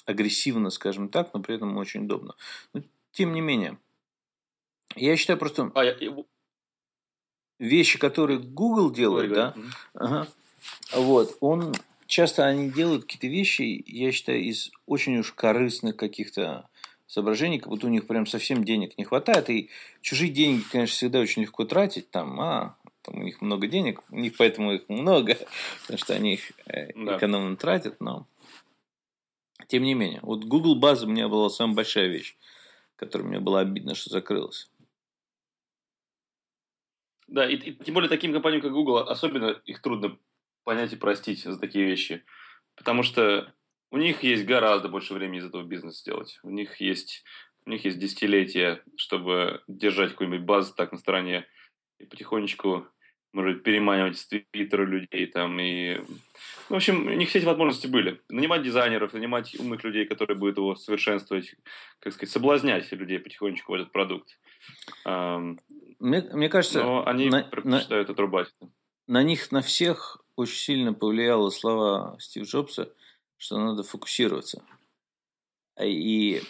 агрессивно, 0.09 0.71
скажем 0.71 1.09
так, 1.09 1.33
но 1.35 1.41
при 1.41 1.57
этом 1.57 1.77
очень 1.77 2.05
удобно. 2.05 2.35
Но, 2.73 2.83
тем 3.13 3.33
не 3.33 3.41
менее, 3.41 3.79
я 4.97 5.17
считаю 5.17 5.39
просто 5.39 5.71
а, 5.75 5.85
я... 5.85 5.97
вещи, 7.59 7.99
которые 7.99 8.39
Google 8.39 8.91
делает, 8.91 9.31
Ой, 9.31 9.37
да, 9.37 9.55
ага, 9.95 10.29
вот, 10.95 11.37
он 11.41 11.75
часто 12.07 12.47
они 12.47 12.71
делают 12.71 13.05
какие-то 13.05 13.27
вещи, 13.27 13.85
я 13.87 14.11
считаю, 14.13 14.41
из 14.41 14.71
очень 14.87 15.19
уж 15.19 15.33
корыстных 15.33 15.97
каких-то 15.97 16.69
соображений, 17.07 17.59
как 17.59 17.69
будто 17.69 17.87
у 17.87 17.91
них 17.91 18.07
прям 18.07 18.27
совсем 18.27 18.65
денег 18.65 18.97
не 18.99 19.05
хватает. 19.05 19.51
И 19.51 19.71
чужие 20.01 20.31
деньги, 20.31 20.63
конечно, 20.71 20.95
всегда 20.95 21.21
очень 21.21 21.43
легко 21.43 21.65
тратить. 21.65 22.11
Там, 22.11 22.41
а, 22.41 22.77
там 23.03 23.21
у 23.21 23.23
них 23.23 23.41
много 23.41 23.67
денег, 23.67 24.03
у 24.11 24.17
них 24.17 24.37
поэтому 24.37 24.73
их 24.73 24.89
много, 24.89 25.37
потому 25.83 25.99
что 25.99 26.15
они 26.15 26.35
их 26.35 26.53
э, 26.67 26.91
экономно 26.93 27.57
тратят, 27.57 28.01
но 28.01 28.27
тем 29.69 29.83
не 29.85 29.95
менее, 29.95 30.21
вот 30.23 30.45
Google 30.45 30.75
база 30.75 31.07
у 31.07 31.11
меня 31.11 31.29
была 31.29 31.51
самая 31.51 31.77
большая 31.77 32.09
вещь, 32.09 32.37
которая 32.97 33.29
мне 33.29 33.39
была 33.39 33.61
обидно, 33.61 33.95
что 33.95 34.11
закрылась. 34.11 34.71
Да, 37.29 37.49
и, 37.49 37.57
и 37.57 37.85
тем 37.85 37.95
более 37.95 38.09
таким 38.09 38.33
компаниям, 38.33 38.63
как 38.63 38.73
Google, 38.73 38.99
особенно 38.99 39.61
их 39.67 39.83
трудно 39.83 40.19
понять 40.65 40.95
и 40.95 40.97
простить 40.97 41.45
за 41.45 41.59
такие 41.59 41.85
вещи. 41.85 42.25
Потому 42.75 43.03
что 43.03 43.55
у 43.91 43.99
них 43.99 44.23
есть 44.23 44.47
гораздо 44.47 44.89
больше 44.89 45.13
времени 45.13 45.39
из 45.39 45.45
этого 45.45 45.63
бизнеса 45.63 46.01
сделать. 46.01 46.39
У 46.43 46.51
них 46.51 46.81
есть, 46.81 47.25
у 47.67 47.71
них 47.71 47.85
есть 47.85 47.99
десятилетия, 47.99 48.83
чтобы 48.97 49.63
держать 49.69 50.13
какую-нибудь 50.13 50.47
базу 50.47 50.75
так 50.75 50.93
на 50.93 50.99
стороне 50.99 51.47
и 51.99 52.07
потихонечку, 52.07 52.89
может 53.33 53.63
переманивать 53.63 54.19
с 54.19 54.27
Твиттера 54.27 54.85
людей 54.85 55.27
там 55.27 55.59
и 55.61 56.01
в 56.69 56.75
общем, 56.75 57.07
у 57.07 57.11
них 57.11 57.31
все 57.31 57.39
эти 57.39 57.47
возможности 57.47 57.87
были. 57.87 58.21
Нанимать 58.29 58.63
дизайнеров, 58.63 59.15
нанимать 59.15 59.59
умных 59.59 59.83
людей, 59.85 60.05
которые 60.05 60.37
будут 60.37 60.59
его 60.59 60.77
совершенствовать, 60.77 61.55
как 62.01 62.13
сказать, 62.13 62.31
соблазнять 62.31 62.93
людей 62.93 63.19
потихонечку 63.19 63.73
в 63.73 63.75
этот 63.75 63.91
продукт. 63.91 64.39
Мне, 65.05 65.59
мне 65.99 66.49
кажется, 66.49 66.83
но 66.83 67.07
они 67.07 67.31
на, 67.31 67.43
предпочитают 67.43 68.09
на, 68.09 68.13
отрубать. 68.13 68.55
На 69.07 69.23
них, 69.23 69.51
на 69.51 69.63
всех 69.63 70.23
очень 70.37 70.57
сильно 70.57 70.93
повлияло 70.93 71.49
слова 71.51 72.17
Стив 72.21 72.47
Джобса, 72.47 72.93
что 73.39 73.59
надо 73.59 73.83
фокусироваться. 73.83 74.63
И 75.83 76.43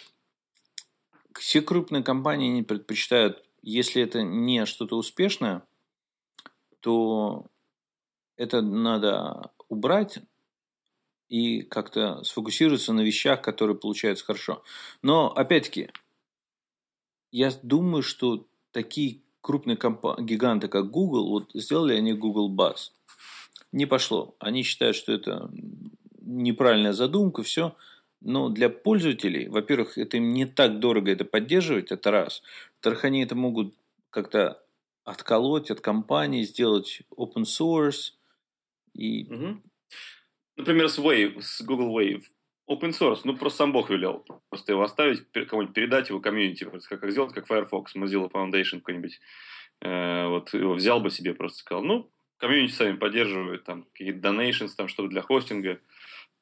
все 1.33 1.61
крупные 1.61 2.03
компании 2.03 2.49
не 2.49 2.63
предпочитают, 2.63 3.43
если 3.61 4.03
это 4.03 4.21
не 4.21 4.65
что-то 4.65 4.97
успешное, 4.97 5.63
то 6.81 7.47
это 8.37 8.61
надо 8.61 9.51
убрать 9.67 10.19
и 11.27 11.61
как-то 11.61 12.23
сфокусироваться 12.23 12.93
на 12.93 13.01
вещах, 13.01 13.41
которые 13.41 13.77
получаются 13.77 14.25
хорошо. 14.25 14.63
Но, 15.01 15.31
опять-таки, 15.31 15.89
я 17.31 17.51
думаю, 17.61 18.01
что 18.01 18.47
такие 18.71 19.21
крупные 19.41 19.77
компа- 19.77 20.19
гиганты, 20.19 20.67
как 20.67 20.89
Google, 20.89 21.29
вот 21.29 21.51
сделали 21.53 21.95
они 21.95 22.13
Google 22.13 22.53
Buzz. 22.53 22.91
Не 23.71 23.85
пошло. 23.85 24.35
Они 24.39 24.63
считают, 24.63 24.95
что 24.95 25.11
это 25.11 25.51
неправильная 26.21 26.93
задумка, 26.93 27.43
все. 27.43 27.75
Но 28.21 28.49
для 28.49 28.69
пользователей, 28.69 29.47
во-первых, 29.47 29.97
это 29.97 30.17
им 30.17 30.33
не 30.33 30.45
так 30.45 30.79
дорого 30.79 31.11
это 31.11 31.23
поддерживать, 31.23 31.91
это 31.91 32.11
раз. 32.11 32.41
Во-вторых, 32.75 33.05
они 33.05 33.23
это 33.23 33.35
могут 33.35 33.73
как-то 34.09 34.61
отколоть 35.09 35.71
от 35.71 35.81
компании, 35.81 36.43
сделать 36.43 37.01
open 37.17 37.43
source. 37.43 38.13
И 38.93 39.25
угу. 39.31 39.61
Например, 40.55 40.89
с 40.89 40.99
Wave, 40.99 41.41
с 41.41 41.61
Google 41.61 41.97
Wave. 41.97 42.23
Open 42.69 42.91
source, 42.91 43.21
ну 43.23 43.35
просто 43.35 43.59
сам 43.59 43.71
Бог 43.71 43.89
велел. 43.89 44.25
Просто 44.49 44.73
его 44.73 44.83
оставить, 44.83 45.25
кому-нибудь 45.31 45.73
передать 45.73 46.09
его 46.09 46.19
комьюнити. 46.19 46.65
Как, 46.65 46.99
как 46.99 47.11
сделать, 47.11 47.33
как 47.33 47.47
Firefox, 47.47 47.95
Mozilla 47.95 48.29
Foundation 48.29 48.79
какой-нибудь. 48.79 49.19
Э, 49.81 50.27
вот 50.27 50.53
его 50.53 50.73
взял 50.73 50.99
бы 50.99 51.09
себе, 51.09 51.33
просто 51.33 51.59
сказал, 51.59 51.83
ну, 51.83 52.11
комьюнити 52.37 52.73
сами 52.73 52.95
поддерживают, 52.97 53.63
там, 53.63 53.83
какие-то 53.83 54.19
donations, 54.19 54.71
там, 54.77 54.87
что-то 54.87 55.09
для 55.09 55.21
хостинга. 55.21 55.79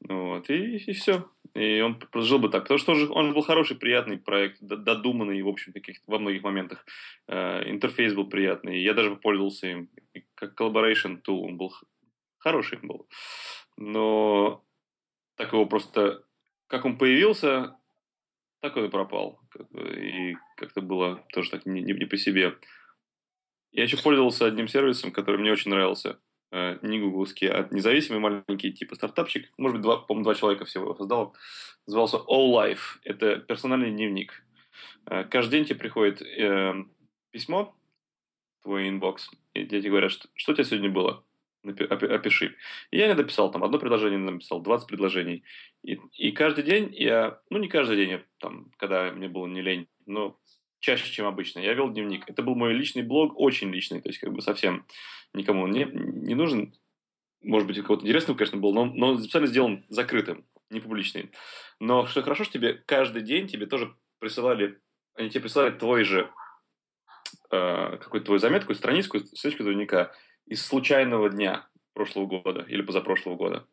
Вот, 0.01 0.50
и, 0.50 0.77
и 0.77 0.94
все. 0.94 1.30
И 1.54 1.82
он 1.82 2.00
жил 2.16 2.39
бы 2.39 2.50
так. 2.50 2.63
Потому 2.63 2.77
что 2.77 2.92
он, 2.92 2.98
же, 3.00 3.10
он 3.10 3.34
был 3.34 3.42
хороший, 3.42 3.77
приятный 3.77 4.18
проект, 4.18 4.58
додуманный, 4.62 5.42
в 5.42 5.48
общем, 5.48 5.74
каких 5.74 5.98
во 6.06 6.20
многих 6.20 6.44
моментах. 6.44 6.86
Э, 7.27 7.63
интерфейс 7.70 8.13
был 8.13 8.27
приятный. 8.27 8.82
Я 8.82 8.94
даже 8.94 9.16
пользовался 9.16 9.68
им. 9.68 9.89
Как 10.36 10.60
collaboration 10.60 11.22
tool 11.27 11.39
он 11.39 11.58
был 11.58 11.74
хороший 12.38 12.77
был 12.80 13.08
но 13.77 14.66
так 15.36 15.54
его 15.54 15.66
просто, 15.66 16.24
как 16.68 16.84
он 16.86 16.98
появился, 16.98 17.77
так 18.60 18.75
он 18.75 18.86
и 18.86 18.89
пропал. 18.89 19.39
И 19.96 20.36
как-то 20.58 20.82
было 20.82 21.24
тоже 21.32 21.51
так 21.51 21.66
не, 21.66 21.82
не, 21.82 21.94
не 21.94 22.06
по 22.06 22.18
себе. 22.18 22.58
Я 23.72 23.84
еще 23.84 24.01
пользовался 24.01 24.46
одним 24.46 24.68
сервисом, 24.68 25.12
который 25.12 25.39
мне 25.39 25.51
очень 25.51 25.70
нравился. 25.70 26.20
Э, 26.50 26.77
не 26.82 27.00
гугловский, 27.00 27.50
а 27.50 27.68
независимый 27.72 28.20
маленький 28.20 28.72
типа 28.72 28.96
стартапчик. 28.96 29.51
Может 29.58 29.77
быть, 29.77 29.84
два, 29.84 29.98
по 29.98 30.16
два 30.16 30.34
человека 30.34 30.63
всего 30.63 30.86
его 30.86 30.96
создал. 30.96 31.36
Назывался 31.86 32.18
All 32.18 32.54
Life. 32.54 33.00
Это 33.04 33.38
персональный 33.38 33.92
дневник. 33.92 34.46
Э, 35.06 35.25
каждый 35.25 35.51
день 35.51 35.66
тебе 35.66 35.80
приходит 35.80 36.22
э, 36.22 36.74
письмо, 37.32 37.75
твой 38.63 38.88
inbox, 38.88 39.29
и 39.54 39.66
тебе 39.66 39.89
говорят, 39.89 40.12
что, 40.12 40.30
что 40.36 40.54
у 40.54 40.56
тебя 40.56 40.63
сегодня 40.63 40.89
было 40.89 41.24
опиши. 41.63 42.56
И 42.92 42.98
я 42.98 43.08
не 43.08 43.16
дописал 43.16 43.51
там 43.51 43.66
одно 43.66 43.77
предложение, 43.77 44.18
написал 44.18 44.62
20 44.62 44.88
предложений. 44.88 45.44
И, 45.84 46.00
и 46.13 46.32
каждый 46.32 46.63
день 46.63 46.94
я, 46.94 47.42
ну 47.50 47.58
не 47.58 47.68
каждый 47.68 47.98
день, 47.98 48.22
там, 48.39 48.72
когда 48.77 49.12
мне 49.12 49.27
было 49.27 49.48
не 49.48 49.62
лень, 49.62 49.89
но 50.06 50.39
чаще, 50.79 51.12
чем 51.12 51.25
обычно, 51.25 51.60
я 51.60 51.74
вел 51.74 51.89
дневник. 51.89 52.29
Это 52.29 52.43
был 52.43 52.55
мой 52.55 52.74
личный 52.74 53.03
блог, 53.03 53.39
очень 53.39 53.72
личный, 53.72 54.01
то 54.01 54.10
есть 54.10 54.19
как 54.19 54.34
бы 54.34 54.41
совсем 54.41 54.86
никому 55.34 55.67
не, 55.67 55.86
не 55.86 56.36
нужен. 56.36 56.74
Может 57.41 57.67
быть, 57.67 57.77
у 57.79 57.84
кого-то 57.84 58.03
интересного, 58.03 58.38
конечно, 58.38 58.57
был, 58.57 58.74
но, 58.74 58.86
но 58.86 59.17
специально 59.17 59.48
сделан 59.48 59.86
закрытым, 59.89 60.46
не 60.69 60.79
публичный. 60.79 61.31
Но 61.79 62.05
что 62.05 62.24
хорошо, 62.24 62.43
что 62.43 62.53
тебе 62.53 62.74
каждый 62.74 63.22
день 63.22 63.48
тебе 63.48 63.67
тоже 63.67 63.96
присылали, 64.19 64.79
они 65.15 65.29
тебе 65.29 65.41
присылали 65.41 65.72
твой 65.72 66.03
же 66.03 66.31
э, 67.51 67.98
какую-то 67.98 68.25
твою 68.25 68.39
заметку, 68.39 68.74
страничку, 68.74 69.19
страничку 69.19 69.63
дневника, 69.63 70.12
из 70.46 70.65
случайного 70.65 71.29
дня 71.29 71.67
прошлого 71.93 72.25
года 72.25 72.65
или 72.67 72.81
позапрошлого 72.81 73.36
года. 73.36 73.67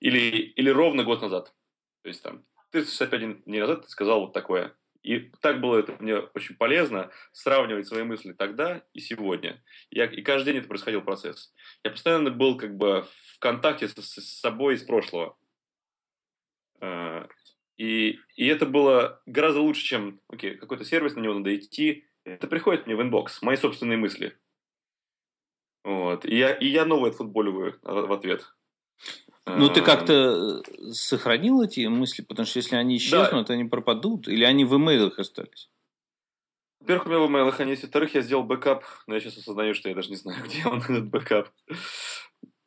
Или, 0.00 0.18
или 0.18 0.68
ровно 0.68 1.04
год 1.04 1.22
назад. 1.22 1.54
То 2.02 2.08
есть 2.08 2.22
там 2.22 2.44
365 2.72 3.44
дней 3.44 3.60
назад 3.60 3.82
ты 3.82 3.88
сказал 3.88 4.20
вот 4.20 4.32
такое. 4.32 4.74
И 5.02 5.30
так 5.40 5.60
было 5.60 5.78
это 5.78 5.96
мне 5.98 6.16
очень 6.16 6.56
полезно 6.56 7.10
сравнивать 7.32 7.88
свои 7.88 8.04
мысли 8.04 8.32
тогда 8.32 8.84
и 8.92 9.00
сегодня. 9.00 9.62
Я, 9.90 10.06
и 10.06 10.22
каждый 10.22 10.52
день 10.52 10.58
это 10.58 10.68
происходил 10.68 11.02
процесс. 11.02 11.52
Я 11.82 11.90
постоянно 11.90 12.30
был 12.30 12.56
как 12.56 12.76
бы 12.76 13.02
в 13.02 13.38
контакте 13.40 13.88
с, 13.88 13.94
с 13.94 14.40
собой 14.40 14.74
из 14.74 14.84
прошлого. 14.84 15.36
А, 16.80 17.26
и, 17.76 18.20
и 18.36 18.46
это 18.46 18.64
было 18.64 19.20
гораздо 19.26 19.60
лучше, 19.60 19.82
чем 19.82 20.20
окей, 20.28 20.56
какой-то 20.56 20.84
сервис, 20.84 21.16
на 21.16 21.20
него 21.20 21.34
надо 21.34 21.54
идти. 21.56 22.06
Это 22.24 22.46
приходит 22.46 22.86
мне 22.86 22.94
в 22.94 23.02
inbox, 23.02 23.42
мои 23.42 23.56
собственные 23.56 23.98
мысли. 23.98 24.38
Вот. 25.82 26.24
И 26.24 26.36
я, 26.36 26.52
и 26.52 26.66
я 26.66 26.84
новое 26.84 27.10
отфутболиваю 27.10 27.78
в 27.82 28.12
ответ. 28.12 28.54
Ну, 29.46 29.68
ты 29.68 29.82
как-то 29.82 30.62
э, 30.64 30.92
сохранил 30.92 31.62
эти 31.62 31.86
мысли, 31.86 32.22
потому 32.22 32.46
что 32.46 32.58
если 32.58 32.76
они 32.76 32.96
исчезнут, 32.96 33.48
да. 33.48 33.54
они 33.54 33.64
пропадут, 33.64 34.28
или 34.28 34.44
они 34.44 34.64
в 34.64 34.76
имейлах 34.76 35.18
остались? 35.18 35.68
Во-первых, 36.80 37.06
у 37.06 37.08
меня 37.10 37.18
в 37.20 37.28
имейлах 37.28 37.60
они 37.60 37.70
есть. 37.70 37.82
Во-вторых, 37.82 38.14
я 38.14 38.22
сделал 38.22 38.44
бэкап, 38.44 38.84
но 39.06 39.14
я 39.14 39.20
сейчас 39.20 39.38
осознаю, 39.38 39.74
что 39.74 39.88
я 39.88 39.94
даже 39.94 40.10
не 40.10 40.16
знаю, 40.16 40.42
где 40.44 40.64
он, 40.66 40.78
этот 40.78 41.08
бэкап. 41.08 41.48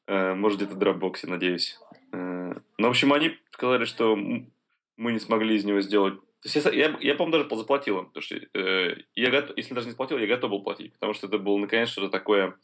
Э, 0.08 0.34
может, 0.36 0.60
где-то 0.60 0.76
в 0.76 0.80
Dropbox, 0.80 1.28
надеюсь. 1.28 1.80
Э, 2.12 2.54
ну, 2.78 2.88
в 2.88 2.92
общем, 2.92 3.12
они 3.14 3.38
сказали, 3.52 3.86
что 3.86 4.16
мы 4.16 5.12
не 5.12 5.20
смогли 5.20 5.56
из 5.56 5.66
него 5.66 5.82
сделать... 5.82 6.20
То 6.42 6.50
есть 6.50 6.56
я, 6.56 6.72
я, 6.72 6.98
я 7.00 7.16
по-моему, 7.16 7.46
даже 7.46 7.62
заплатил 7.62 8.00
им, 8.00 8.06
потому 8.06 8.22
что 8.22 8.36
э, 8.36 8.96
я 9.16 9.32
готов, 9.32 9.58
если 9.58 9.74
даже 9.74 9.88
не 9.88 9.92
заплатил, 9.92 10.18
я 10.18 10.28
готов 10.28 10.52
был 10.52 10.64
платить, 10.64 10.94
потому 10.94 11.14
что 11.14 11.28
это 11.28 11.40
было, 11.40 11.58
наконец, 11.58 11.90
что-то 11.90 12.10
такое, 12.10 12.56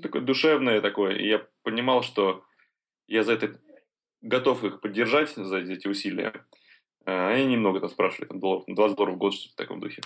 такое 0.00 0.22
душевное 0.22 0.80
такое, 0.80 1.16
и 1.16 1.26
я 1.26 1.46
понимал, 1.62 2.02
что 2.02 2.44
я 3.06 3.22
за 3.22 3.34
это 3.34 3.60
готов 4.22 4.64
их 4.64 4.80
поддержать, 4.80 5.34
за 5.34 5.58
эти 5.58 5.88
усилия. 5.88 6.46
А, 7.04 7.28
они 7.28 7.46
немного 7.46 7.80
там 7.80 7.88
спрашивали, 7.88 8.28
там, 8.28 8.40
долларов, 8.40 8.64
20 8.66 8.96
долларов 8.96 9.14
в 9.14 9.18
год, 9.18 9.34
что-то 9.34 9.52
в 9.52 9.56
таком 9.56 9.80
духе. 9.80 10.02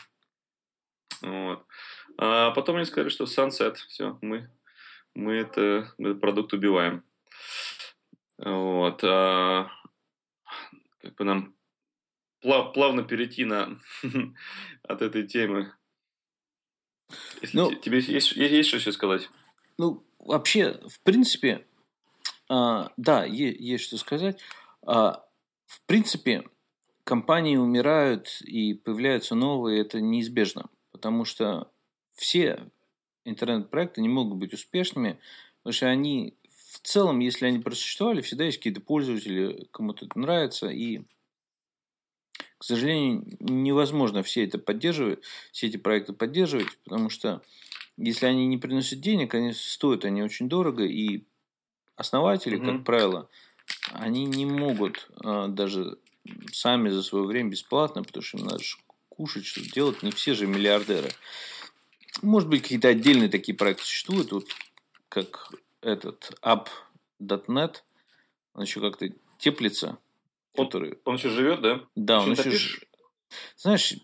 Вот. 1.23 1.67
А 2.19 2.51
потом 2.53 2.77
они 2.77 2.85
сказали, 2.85 3.09
что 3.09 3.25
Sunset, 3.25 3.77
все, 3.89 4.19
мы, 4.21 4.51
мы, 5.15 5.35
это, 5.35 5.93
мы 5.99 6.11
этот 6.11 6.21
продукт 6.21 6.53
убиваем. 6.53 7.05
Вот. 8.39 9.03
А, 9.05 9.71
как 11.01 11.15
бы 11.15 11.25
нам 11.25 11.55
плав, 12.41 12.73
плавно 12.73 13.03
перейти 13.03 13.45
на 13.45 13.81
от 14.83 15.03
этой 15.03 15.27
темы. 15.27 15.73
Если 17.41 17.57
ну, 17.57 17.75
тебе 17.75 17.97
есть, 17.97 18.09
есть, 18.09 18.37
есть 18.37 18.69
что 18.69 18.79
еще 18.79 18.93
сказать? 18.93 19.29
Ну, 19.79 20.07
вообще, 20.19 20.81
в 20.89 21.01
принципе, 21.01 21.67
да, 22.51 23.25
есть, 23.25 23.61
есть 23.61 23.85
что 23.85 23.97
сказать. 23.97 24.41
А, 24.83 25.25
в 25.67 25.83
принципе, 25.87 26.45
компании 27.05 27.57
умирают 27.57 28.41
и 28.43 28.75
появляются 28.75 29.37
новые, 29.37 29.81
это 29.81 30.01
неизбежно, 30.01 30.69
потому 30.91 31.25
что 31.25 31.71
все 32.15 32.69
интернет-проекты 33.25 34.01
не 34.01 34.09
могут 34.09 34.39
быть 34.39 34.53
успешными, 34.53 35.21
потому 35.63 35.73
что 35.73 35.87
они 35.87 36.37
в 36.73 36.81
целом, 36.81 37.21
если 37.21 37.47
они 37.47 37.61
просуществовали, 37.61 38.21
всегда 38.21 38.45
есть 38.45 38.59
какие-то 38.59 38.81
пользователи, 38.81 39.69
кому-то 39.71 40.07
это 40.07 40.19
нравится, 40.19 40.69
и, 40.69 41.03
к 42.59 42.65
сожалению, 42.65 43.37
невозможно 43.39 44.25
все 44.25 44.45
это 44.45 44.59
поддерживать, 44.59 45.21
все 45.53 45.69
эти 45.69 45.77
проекты 45.77 46.15
поддерживать, 46.15 46.77
потому 46.85 47.11
что 47.11 47.43
если 47.97 48.27
они 48.27 48.47
не 48.47 48.57
приносят 48.57 49.01
денег, 49.01 49.35
они 49.35 49.53
стоят 49.53 50.05
они 50.05 50.23
очень 50.23 50.49
дорого, 50.49 50.85
и 50.85 51.25
Основатели, 52.01 52.59
mm-hmm. 52.59 52.77
как 52.77 52.85
правило, 52.87 53.29
они 53.93 54.25
не 54.25 54.47
могут 54.47 55.11
а, 55.23 55.49
даже 55.49 55.99
сами 56.51 56.89
за 56.89 57.03
свое 57.03 57.27
время 57.27 57.51
бесплатно, 57.51 58.03
потому 58.03 58.23
что 58.23 58.39
им 58.39 58.47
надо 58.47 58.65
кушать, 59.11 59.45
что 59.45 59.61
делать. 59.61 60.03
Не 60.03 60.11
все 60.11 60.33
же 60.33 60.47
миллиардеры. 60.47 61.11
Может 62.23 62.49
быть, 62.49 62.63
какие-то 62.63 62.89
отдельные 62.89 63.29
такие 63.29 63.55
проекты 63.55 63.85
существуют, 63.85 64.33
вот 64.33 64.47
как 65.11 65.53
этот 65.83 66.33
app.net, 66.43 67.83
он 68.55 68.63
еще 68.63 68.81
как-то 68.81 69.07
теплится. 69.37 69.99
Он, 70.55 70.69
который... 70.69 70.99
он 71.05 71.17
еще 71.17 71.29
живет, 71.29 71.61
да? 71.61 71.83
Да, 71.97 72.23
он 72.23 72.33
еще 72.33 72.51
ж... 72.51 72.81
Знаешь, 73.59 73.97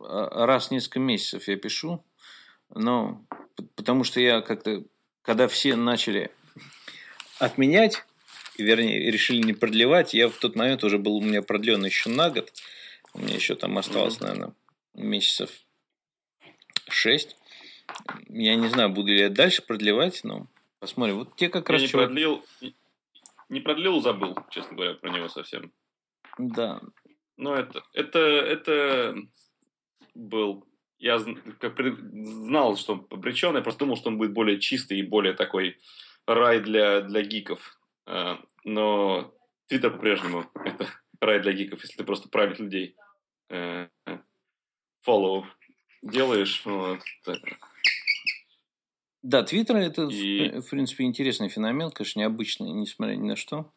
а, 0.00 0.46
раз 0.46 0.68
в 0.68 0.70
несколько 0.70 1.00
месяцев 1.00 1.46
я 1.48 1.56
пишу, 1.56 2.02
но 2.74 3.22
потому 3.76 4.04
что 4.04 4.20
я 4.20 4.40
как-то, 4.40 4.84
когда 5.20 5.48
все 5.48 5.76
начали 5.76 6.32
отменять, 7.42 8.04
вернее, 8.56 9.10
решили 9.10 9.42
не 9.42 9.52
продлевать. 9.52 10.14
Я 10.14 10.28
в 10.28 10.36
тот 10.36 10.54
момент 10.54 10.84
уже 10.84 10.98
был 10.98 11.16
у 11.16 11.20
меня 11.20 11.42
продлен 11.42 11.84
еще 11.84 12.08
на 12.08 12.30
год. 12.30 12.52
У 13.14 13.18
меня 13.18 13.34
еще 13.34 13.56
там 13.56 13.76
осталось, 13.78 14.16
mm-hmm. 14.16 14.22
наверное, 14.22 14.54
месяцев 14.94 15.50
шесть. 16.88 17.36
Я 18.28 18.54
не 18.54 18.68
знаю, 18.68 18.90
буду 18.90 19.08
ли 19.08 19.20
я 19.20 19.28
дальше 19.28 19.62
продлевать, 19.62 20.22
но 20.24 20.46
посмотрим. 20.78 21.18
Вот 21.18 21.36
те 21.36 21.48
как 21.48 21.68
я 21.68 21.72
раз... 21.72 21.82
Не 21.82 21.88
чего... 21.88 22.02
продлил, 22.02 22.44
не 23.48 23.60
продлил, 23.60 24.00
забыл, 24.00 24.36
честно 24.50 24.76
говоря, 24.76 24.94
про 24.94 25.10
него 25.10 25.28
совсем. 25.28 25.72
Да. 26.38 26.80
Но 27.36 27.56
это, 27.56 27.82
это, 27.92 28.18
это 28.18 29.16
был... 30.14 30.64
Я 30.98 31.18
знал, 31.18 32.76
что 32.76 32.92
он 32.92 33.06
обречен, 33.10 33.56
я 33.56 33.62
просто 33.62 33.80
думал, 33.80 33.96
что 33.96 34.08
он 34.10 34.18
будет 34.18 34.32
более 34.32 34.60
чистый 34.60 35.00
и 35.00 35.02
более 35.02 35.32
такой 35.32 35.76
рай 36.26 36.60
для, 36.60 37.00
для 37.00 37.22
гиков. 37.22 37.78
А, 38.06 38.38
но 38.64 39.34
Твиттер 39.68 39.92
по-прежнему 39.92 40.50
это 40.64 40.86
рай 41.20 41.40
для 41.40 41.52
гиков, 41.52 41.82
если 41.82 41.96
ты 41.96 42.04
просто 42.04 42.28
правильных 42.28 42.60
людей 42.60 42.96
э, 43.50 43.88
follow 45.06 45.44
делаешь. 46.02 46.62
Вот. 46.64 47.00
Да, 49.22 49.44
Твиттер 49.44 49.76
это, 49.76 50.08
и... 50.08 50.60
в 50.60 50.68
принципе, 50.68 51.04
интересный 51.04 51.48
феномен, 51.48 51.90
конечно, 51.90 52.20
необычный, 52.20 52.72
несмотря 52.72 53.14
ни 53.14 53.28
на 53.28 53.36
что. 53.36 53.72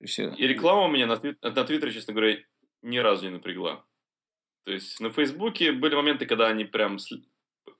И, 0.00 0.06
все... 0.06 0.30
и 0.36 0.46
реклама 0.46 0.86
у 0.86 0.90
меня 0.90 1.06
на, 1.06 1.14
на 1.16 1.64
Твиттере, 1.64 1.92
честно 1.92 2.12
говоря, 2.12 2.38
ни 2.82 2.98
разу 2.98 3.26
не 3.26 3.30
напрягла. 3.30 3.84
То 4.64 4.72
есть 4.72 4.98
на 5.00 5.10
Фейсбуке 5.10 5.72
были 5.72 5.94
моменты, 5.94 6.26
когда 6.26 6.48
они 6.48 6.64
прям 6.64 6.98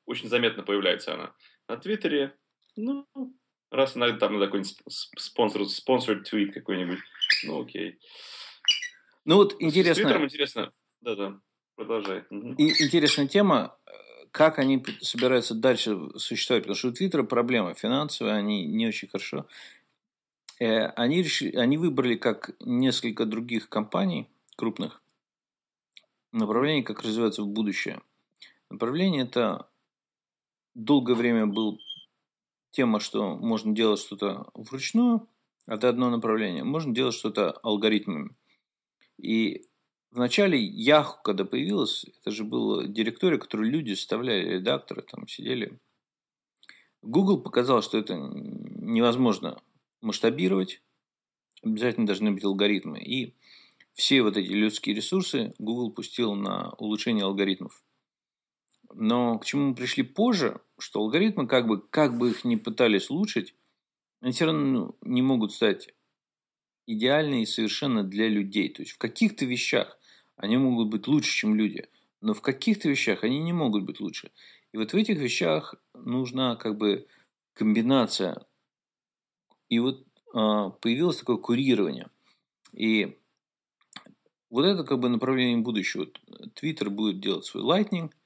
очень 0.07 0.29
заметно 0.29 0.63
появляется 0.63 1.15
она. 1.15 1.35
На 1.69 1.77
Твиттере, 1.77 2.37
ну, 2.77 3.07
Раз 3.75 3.97
иногда 3.97 4.19
там 4.19 4.39
на 4.39 4.47
какой-нибудь 4.47 4.77
спонсор, 4.87 5.67
спонсор 5.67 6.23
твит 6.23 6.55
какой-нибудь. 6.55 7.01
Ну, 7.43 7.61
окей. 7.61 7.99
Ну, 9.25 9.35
вот 9.35 9.57
интересно. 9.59 9.95
С 9.95 9.97
Твиттером 9.97 10.25
интересно. 10.27 10.73
Да-да, 11.01 11.41
продолжай. 11.75 12.23
И, 12.31 12.85
интересная 12.85 13.27
тема, 13.27 13.77
как 14.31 14.61
они 14.61 14.81
собираются 15.01 15.57
дальше 15.57 15.99
существовать, 16.17 16.63
потому 16.63 16.77
что 16.77 16.89
у 16.89 16.93
Твиттера 16.93 17.25
проблема 17.25 17.75
финансовая, 17.75 18.35
они 18.35 18.65
не 18.65 18.87
очень 18.87 19.09
хорошо. 19.09 19.49
Э, 20.61 20.87
они, 20.91 21.21
решили, 21.21 21.57
они 21.57 21.77
выбрали, 21.77 22.15
как 22.15 22.53
несколько 22.61 23.27
других 23.27 23.69
компаний 23.69 24.29
крупных, 24.55 25.03
направление, 26.31 26.85
как 26.85 27.03
развиваться 27.03 27.43
в 27.43 27.49
будущее. 27.49 28.01
Направление 28.71 29.25
это 29.25 29.69
долгое 30.75 31.15
время 31.15 31.47
был 31.47 31.81
тема, 32.75 33.01
что 33.01 33.37
можно 33.37 33.73
делать 33.75 34.01
что-то 34.01 34.47
вручную, 34.55 35.27
это 35.67 35.89
одно 35.89 36.11
направление. 36.11 36.65
Можно 36.65 36.95
делать 36.95 37.15
что-то 37.15 37.53
алгоритмами. 37.63 38.37
И 39.17 39.67
в 40.11 40.19
начале 40.19 40.59
Yahoo, 40.61 41.15
когда 41.23 41.45
появилась, 41.45 42.05
это 42.21 42.31
же 42.31 42.45
была 42.45 42.85
директория, 42.85 43.39
которую 43.39 43.71
люди 43.71 43.95
составляли, 43.95 44.55
редакторы 44.55 45.03
там 45.03 45.27
сидели. 45.27 45.79
Google 47.01 47.41
показал, 47.41 47.83
что 47.83 47.99
это 47.99 48.15
невозможно 48.15 49.61
масштабировать. 50.01 50.83
Обязательно 51.63 52.07
должны 52.07 52.33
быть 52.33 52.45
алгоритмы. 52.45 53.01
И 53.01 53.35
все 53.93 54.23
вот 54.23 54.37
эти 54.37 54.49
людские 54.49 54.97
ресурсы 54.97 55.55
Google 55.59 55.93
пустил 55.93 56.35
на 56.35 56.71
улучшение 56.79 57.25
алгоритмов. 57.25 57.83
Но 58.97 59.41
к 59.41 59.45
чему 59.45 59.71
мы 59.71 59.75
пришли 59.75 60.05
позже, 60.05 60.61
что 60.79 61.01
алгоритмы, 61.01 61.49
как 61.49 61.67
бы, 61.67 61.81
как 61.81 62.17
бы 62.17 62.31
их 62.31 62.45
ни 62.45 62.55
пытались 62.55 63.11
улучшить, 63.11 63.55
они 64.21 64.33
все 64.33 64.47
равно 64.47 64.95
не 65.03 65.21
могут 65.21 65.53
стать 65.53 65.93
идеальны 66.87 67.45
совершенно 67.45 68.05
для 68.05 68.29
людей. 68.29 68.69
То 68.69 68.83
есть 68.83 68.93
в 68.93 68.99
каких-то 68.99 69.47
вещах 69.47 69.99
они 70.37 70.59
могут 70.59 70.91
быть 70.91 71.09
лучше, 71.09 71.33
чем 71.33 71.57
люди, 71.57 71.89
но 72.21 72.35
в 72.35 72.41
каких-то 72.41 72.89
вещах 72.89 73.25
они 73.25 73.41
не 73.41 73.53
могут 73.53 73.83
быть 73.83 73.99
лучше. 73.99 74.31
И 74.73 74.77
вот 74.77 74.93
в 74.93 74.97
этих 74.97 75.19
вещах 75.19 75.75
нужна 75.95 76.55
как 76.55 76.79
бы 76.79 77.09
комбинация. 77.53 78.47
И 79.69 79.81
вот 79.81 80.07
э, 80.35 80.71
появилось 80.81 81.19
такое 81.19 81.37
курирование. 81.39 82.11
И 82.73 83.19
вот 84.51 84.65
это 84.65 84.85
как 84.85 85.01
бы 85.01 85.09
направление 85.09 85.57
будущего. 85.57 86.07
Twitter 86.55 86.91
будет 86.91 87.19
делать 87.19 87.45
свой 87.45 87.65
Lightning– 87.65 88.13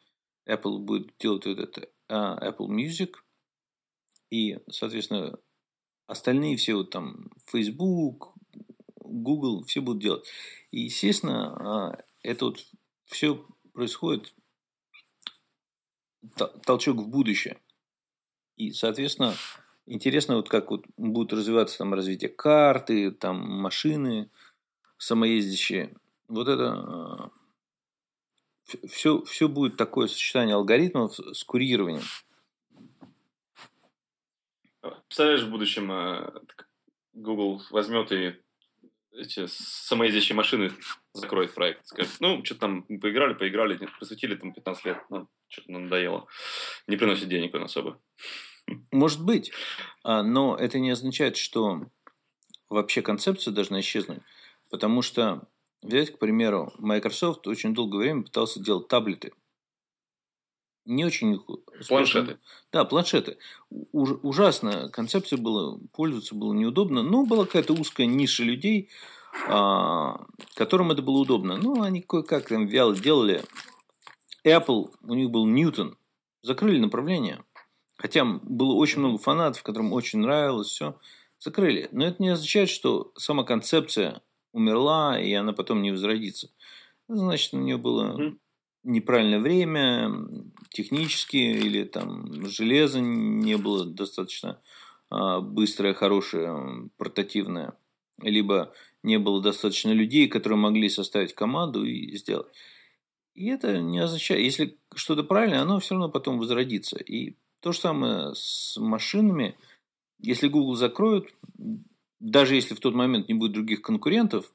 Apple 0.49 0.79
будет 0.79 1.13
делать 1.19 1.47
вот 1.47 1.59
это 1.59 1.89
uh, 2.09 2.41
Apple 2.41 2.69
Music, 2.69 3.15
и, 4.31 4.59
соответственно, 4.71 5.39
остальные 6.07 6.57
все 6.57 6.75
вот 6.75 6.91
там 6.91 7.31
Facebook, 7.47 8.35
Google, 8.97 9.65
все 9.65 9.81
будут 9.81 10.03
делать. 10.03 10.27
И, 10.71 10.81
естественно, 10.81 11.95
uh, 11.95 12.05
это 12.23 12.47
вот 12.47 12.67
все 13.07 13.47
происходит 13.73 14.35
толчок 16.65 16.99
в 16.99 17.09
будущее. 17.09 17.59
И, 18.57 18.73
соответственно, 18.73 19.35
интересно, 19.87 20.37
вот 20.37 20.49
как 20.49 20.71
вот 20.71 20.85
будут 20.97 21.33
развиваться 21.33 21.79
там 21.79 21.95
развитие 21.95 22.29
карты, 22.29 23.13
там 23.13 23.37
машины 23.39 24.31
самоездящие. 24.99 25.95
Вот 26.27 26.49
это 26.49 27.31
все, 28.89 29.23
все 29.23 29.49
будет 29.49 29.77
такое 29.77 30.09
сочетание 30.09 30.55
алгоритмов 30.55 31.15
с 31.15 31.45
курированием. 31.45 32.03
Представляешь, 34.81 35.43
в 35.43 35.51
будущем 35.51 35.91
э, 35.91 36.31
Google 37.13 37.63
возьмет 37.71 38.13
и 38.13 38.37
эти 39.13 39.47
самоездящие 39.47 40.37
машины 40.37 40.73
закроет 41.13 41.55
проект. 41.55 41.87
Скажет, 41.87 42.17
ну, 42.21 42.45
что 42.45 42.55
там, 42.55 42.83
поиграли, 42.83 43.35
поиграли, 43.35 43.79
посвятили 43.99 44.37
там 44.37 44.53
15 44.53 44.85
лет, 44.85 44.99
ну, 45.11 45.29
что-то 45.49 45.73
надоело. 45.73 46.27
Не 46.87 46.97
приносит 46.97 47.29
денег 47.29 47.55
он 47.55 47.65
особо. 47.65 48.01
Может 48.93 49.25
быть, 49.25 49.51
а, 50.05 50.23
но 50.23 50.57
это 50.57 50.79
не 50.79 50.91
означает, 50.91 51.37
что 51.37 51.87
вообще 52.69 53.03
концепция 53.03 53.53
должна 53.53 53.81
исчезнуть. 53.81 54.21
Потому 54.71 55.03
что, 55.03 55.49
взять, 55.83 56.13
к 56.13 56.19
примеру, 56.19 56.73
Microsoft 56.79 57.47
очень 57.47 57.75
долгое 57.75 57.99
время 57.99 58.23
пытался 58.23 58.61
делать 58.61 58.89
таблеты. 58.89 59.33
Не 60.89 61.05
очень... 61.05 61.39
Планшеты. 61.87 62.39
Да, 62.73 62.87
планшеты. 62.87 63.37
Уж, 63.69 64.13
ужасно. 64.23 64.89
Концепция 64.89 65.39
была, 65.39 65.79
пользоваться 65.93 66.35
было 66.35 66.55
неудобно. 66.55 67.03
Но 67.03 67.27
была 67.27 67.45
какая-то 67.45 67.75
узкая 67.75 68.07
ниша 68.07 68.43
людей, 68.43 68.89
а, 69.49 70.25
которым 70.55 70.91
это 70.91 71.03
было 71.03 71.19
удобно. 71.19 71.59
Ну, 71.59 71.83
они 71.83 72.01
кое-как 72.01 72.49
там 72.49 72.67
вяло 72.67 72.97
делали. 72.97 73.45
Apple, 74.47 74.91
у 75.03 75.15
них 75.15 75.29
был 75.31 75.47
Ньютон. 75.47 75.99
Закрыли 76.41 76.79
направление. 76.79 77.45
Хотя 77.99 78.25
было 78.25 78.73
очень 78.73 79.01
много 79.01 79.19
фанатов, 79.19 79.63
которым 79.63 79.93
очень 79.93 80.21
нравилось 80.21 80.69
все. 80.69 80.99
Закрыли. 81.39 81.91
Но 81.93 82.07
это 82.07 82.23
не 82.23 82.31
означает, 82.31 82.71
что 82.71 83.13
сама 83.15 83.45
концепция 83.45 84.23
умерла, 84.53 85.21
и 85.21 85.33
она 85.33 85.53
потом 85.53 85.83
не 85.83 85.91
возродится. 85.91 86.51
Значит, 87.09 87.55
у 87.55 87.59
нее 87.59 87.79
было 87.79 88.37
неправильное 88.85 89.41
время, 89.41 90.11
технически, 90.71 91.37
или 91.37 91.85
там 91.85 92.47
железо 92.49 93.01
не 93.01 93.57
было 93.57 93.85
достаточно 93.85 94.61
а, 95.11 95.41
быстрое, 95.41 95.95
хорошее, 95.95 96.91
портативное. 96.97 97.75
Либо 98.21 98.73
не 99.03 99.19
было 99.19 99.41
достаточно 99.41 99.91
людей, 99.91 100.29
которые 100.29 100.59
могли 100.59 100.89
составить 100.89 101.35
команду 101.35 101.85
и 101.85 102.17
сделать. 102.17 102.49
И 103.35 103.47
это 103.47 103.79
не 103.79 104.01
означает, 104.01 104.43
если 104.43 104.77
что-то 104.95 105.23
правильное, 105.23 105.63
оно 105.63 105.79
все 105.79 105.95
равно 105.95 106.11
потом 106.11 106.39
возродится. 106.39 106.97
И 106.97 107.37
то 107.61 107.73
же 107.73 107.79
самое 107.79 108.35
с 108.35 108.77
машинами. 108.77 109.57
Если 110.19 110.49
Google 110.49 110.75
закроют, 110.75 111.33
даже 112.21 112.55
если 112.55 112.75
в 112.75 112.81
тот 112.81 112.95
момент 112.95 113.29
не 113.29 113.35
будет 113.35 113.53
других 113.53 113.83
конкурентов, 113.83 114.53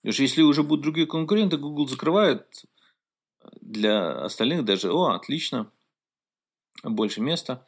потому 0.00 0.12
что 0.12 0.22
если 0.22 0.42
уже 0.42 0.62
будут 0.62 0.82
другие 0.82 1.06
конкуренты, 1.06 1.56
Google 1.56 1.86
закрывает 1.86 2.64
для 3.60 4.24
остальных 4.24 4.64
даже, 4.64 4.92
о, 4.92 5.10
отлично, 5.14 5.70
больше 6.82 7.20
места. 7.20 7.66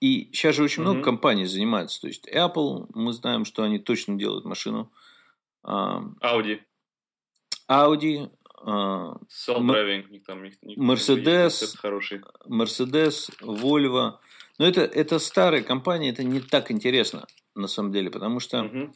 И 0.00 0.30
сейчас 0.32 0.56
же 0.56 0.64
очень 0.64 0.82
mm-hmm. 0.82 0.86
много 0.86 1.02
компаний 1.02 1.46
занимаются. 1.46 2.00
То 2.00 2.08
есть 2.08 2.28
Apple, 2.28 2.88
мы 2.94 3.12
знаем, 3.12 3.44
что 3.44 3.62
они 3.62 3.78
точно 3.78 4.16
делают 4.16 4.44
машину. 4.44 4.90
Audi. 5.64 6.60
Audi. 7.68 8.30
Self-driving. 8.64 10.06
Mercedes. 10.76 11.76
Mercedes, 12.46 13.30
Volvo. 13.40 14.18
Но 14.58 14.66
это, 14.66 14.82
это 14.82 15.18
старые 15.18 15.62
компании, 15.62 16.10
это 16.10 16.22
не 16.22 16.40
так 16.40 16.70
интересно, 16.70 17.26
на 17.54 17.68
самом 17.68 17.92
деле, 17.92 18.10
потому 18.10 18.40
что... 18.40 18.62
Угу. 18.62 18.94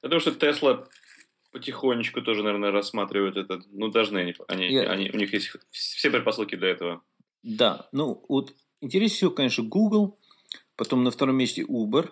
Потому 0.00 0.20
что 0.20 0.30
Tesla 0.30 0.86
потихонечку 1.50 2.22
тоже, 2.22 2.42
наверное, 2.42 2.70
рассматривают 2.70 3.36
это. 3.36 3.60
Ну, 3.70 3.88
должны 3.88 4.18
они. 4.18 4.34
они, 4.48 4.72
Я... 4.72 4.90
они 4.90 5.10
у 5.10 5.16
них 5.16 5.32
есть 5.32 5.56
все 5.70 6.10
предпосылки 6.10 6.54
для 6.56 6.68
этого. 6.68 7.02
Да, 7.42 7.88
ну, 7.92 8.24
вот 8.28 8.54
интереснее 8.80 9.16
всего, 9.16 9.30
конечно, 9.30 9.64
Google, 9.64 10.18
потом 10.76 11.04
на 11.04 11.10
втором 11.10 11.36
месте 11.36 11.62
Uber, 11.62 12.10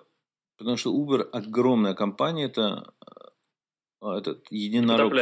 потому 0.57 0.77
что 0.77 0.95
Uber 0.95 1.23
огромная 1.23 1.95
компания, 1.95 2.47
это 2.47 2.93
а, 4.01 4.19
этот 4.19 4.47
единорог. 4.51 5.13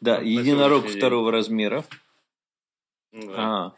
Да, 0.00 0.18
единорог 0.18 0.86
второго 0.86 1.30
день. 1.30 1.38
размера. 1.38 1.84
Да. 3.12 3.74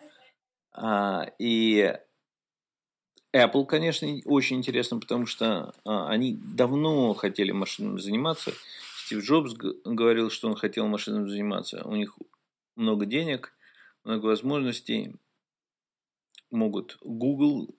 А, 0.73 1.23
а, 1.23 1.33
и 1.38 1.97
Apple, 3.35 3.66
конечно, 3.66 4.09
очень 4.27 4.59
интересно, 4.59 5.01
потому 5.01 5.27
что 5.27 5.75
а, 5.85 6.09
они 6.09 6.37
давно 6.37 7.12
хотели 7.14 7.51
машинами 7.51 7.99
заниматься. 7.99 8.53
Стив 9.05 9.25
Джобс 9.25 9.55
говорил, 9.55 10.31
что 10.31 10.49
он 10.49 10.55
хотел 10.55 10.87
машинами 10.87 11.29
заниматься. 11.29 11.83
У 11.85 11.97
них 11.97 12.16
много 12.77 13.07
денег, 13.07 13.53
много 14.05 14.27
возможностей. 14.27 15.16
Могут 16.53 16.97
Google 17.01 17.75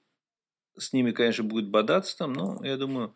с 0.78 0.92
ними, 0.92 1.12
конечно, 1.12 1.46
будет 1.46 1.70
бодаться 1.70 2.18
там, 2.18 2.34
но 2.34 2.60
я 2.64 2.76
думаю... 2.76 3.16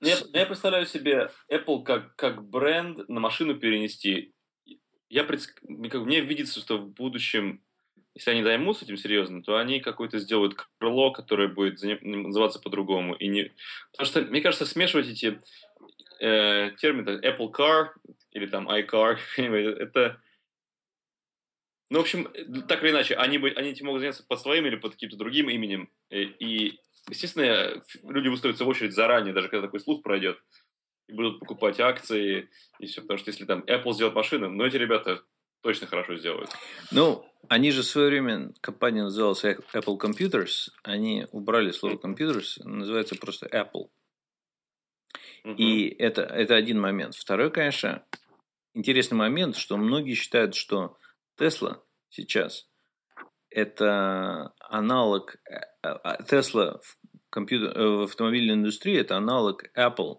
Я, 0.00 0.16
я 0.32 0.46
представляю 0.46 0.86
себе 0.86 1.30
Apple 1.50 1.82
как, 1.82 2.14
как 2.14 2.48
бренд 2.48 3.08
на 3.08 3.18
машину 3.18 3.58
перенести. 3.58 4.32
Я 5.08 5.24
предс... 5.24 5.48
Мне 5.62 6.20
видится, 6.20 6.60
что 6.60 6.78
в 6.78 6.88
будущем 6.90 7.65
если 8.16 8.30
они 8.30 8.42
займутся 8.42 8.86
этим 8.86 8.96
серьезно, 8.96 9.42
то 9.42 9.58
они 9.58 9.78
какое-то 9.78 10.18
сделают 10.18 10.54
крыло, 10.78 11.12
которое 11.12 11.48
будет 11.48 11.82
называться 12.02 12.58
по-другому. 12.58 13.14
И 13.14 13.28
не... 13.28 13.52
Потому 13.92 14.06
что, 14.06 14.22
мне 14.22 14.40
кажется, 14.40 14.64
смешивать 14.64 15.08
эти 15.08 15.38
э, 16.18 16.70
термины 16.78 17.20
Apple 17.22 17.52
Car 17.52 17.90
или 18.30 18.46
там 18.46 18.70
iCar, 18.70 19.18
это... 19.36 20.18
Ну, 21.90 21.98
в 21.98 22.02
общем, 22.02 22.32
так 22.66 22.82
или 22.82 22.90
иначе, 22.90 23.16
они, 23.16 23.36
они 23.36 23.70
этим 23.70 23.84
могут 23.84 24.00
заняться 24.00 24.24
под 24.26 24.40
своим 24.40 24.64
или 24.64 24.76
под 24.76 24.92
каким-то 24.92 25.18
другим 25.18 25.50
именем. 25.50 25.90
Э, 26.08 26.22
и, 26.22 26.80
естественно, 27.10 27.82
люди 28.02 28.28
выстроятся 28.28 28.64
в 28.64 28.68
очередь 28.68 28.94
заранее, 28.94 29.34
даже 29.34 29.50
когда 29.50 29.66
такой 29.66 29.80
слух 29.80 30.02
пройдет, 30.02 30.42
и 31.06 31.12
будут 31.12 31.38
покупать 31.38 31.80
акции 31.80 32.48
и 32.78 32.86
все. 32.86 33.02
Потому 33.02 33.18
что 33.18 33.28
если 33.28 33.44
там 33.44 33.60
Apple 33.66 33.92
сделает 33.92 34.16
машину, 34.16 34.48
ну, 34.48 34.64
эти 34.64 34.76
ребята 34.76 35.22
точно 35.62 35.86
хорошо 35.86 36.16
сделают. 36.16 36.50
Ну, 36.90 37.24
они 37.48 37.70
же 37.70 37.82
в 37.82 37.86
свое 37.86 38.08
время, 38.08 38.52
компания 38.60 39.02
называлась 39.02 39.44
Apple 39.44 39.98
Computers, 39.98 40.70
они 40.82 41.26
убрали 41.32 41.70
слово 41.70 41.96
Computers, 41.96 42.62
называется 42.64 43.16
просто 43.16 43.46
Apple. 43.46 43.88
Угу. 45.44 45.54
И 45.56 45.88
это, 45.88 46.22
это 46.22 46.54
один 46.54 46.80
момент. 46.80 47.14
Второй, 47.14 47.50
конечно, 47.50 48.04
интересный 48.74 49.16
момент, 49.16 49.56
что 49.56 49.76
многие 49.76 50.14
считают, 50.14 50.54
что 50.54 50.98
Tesla 51.38 51.80
сейчас 52.10 52.66
это 53.56 54.52
аналог 54.60 55.36
Tesla 55.82 56.78
в, 56.82 56.98
компьютер, 57.30 57.76
э, 57.76 57.88
в 57.88 58.02
автомобильной 58.02 58.54
индустрии, 58.54 58.98
это 58.98 59.16
аналог 59.16 59.64
Apple 59.74 60.18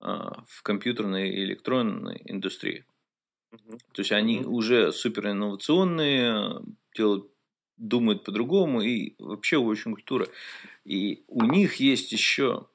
а, 0.00 0.42
в 0.48 0.62
компьютерной 0.62 1.30
и 1.30 1.44
электронной 1.44 2.20
индустрии. 2.24 2.84
То 3.92 4.00
есть 4.00 4.12
они 4.12 4.40
mm-hmm. 4.40 4.46
уже 4.46 4.92
супер 4.92 5.28
инновационные, 5.28 6.60
делают, 6.96 7.30
думают 7.76 8.24
по-другому 8.24 8.82
и 8.82 9.14
вообще 9.18 9.56
очень 9.56 9.92
культура. 9.92 10.28
И 10.84 11.24
у 11.28 11.44
них 11.44 11.76
есть 11.76 12.12
еще, 12.12 12.68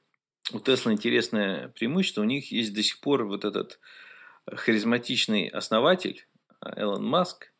у 0.51 0.59
Тесла 0.59 0.91
интересное 0.91 1.69
преимущество, 1.69 2.21
у 2.21 2.25
них 2.25 2.51
есть 2.51 2.73
до 2.73 2.83
сих 2.83 2.99
пор 2.99 3.25
вот 3.25 3.45
этот 3.45 3.79
харизматичный 4.45 5.47
основатель 5.47 6.27
Элон 6.61 7.05
Маск, 7.05 7.51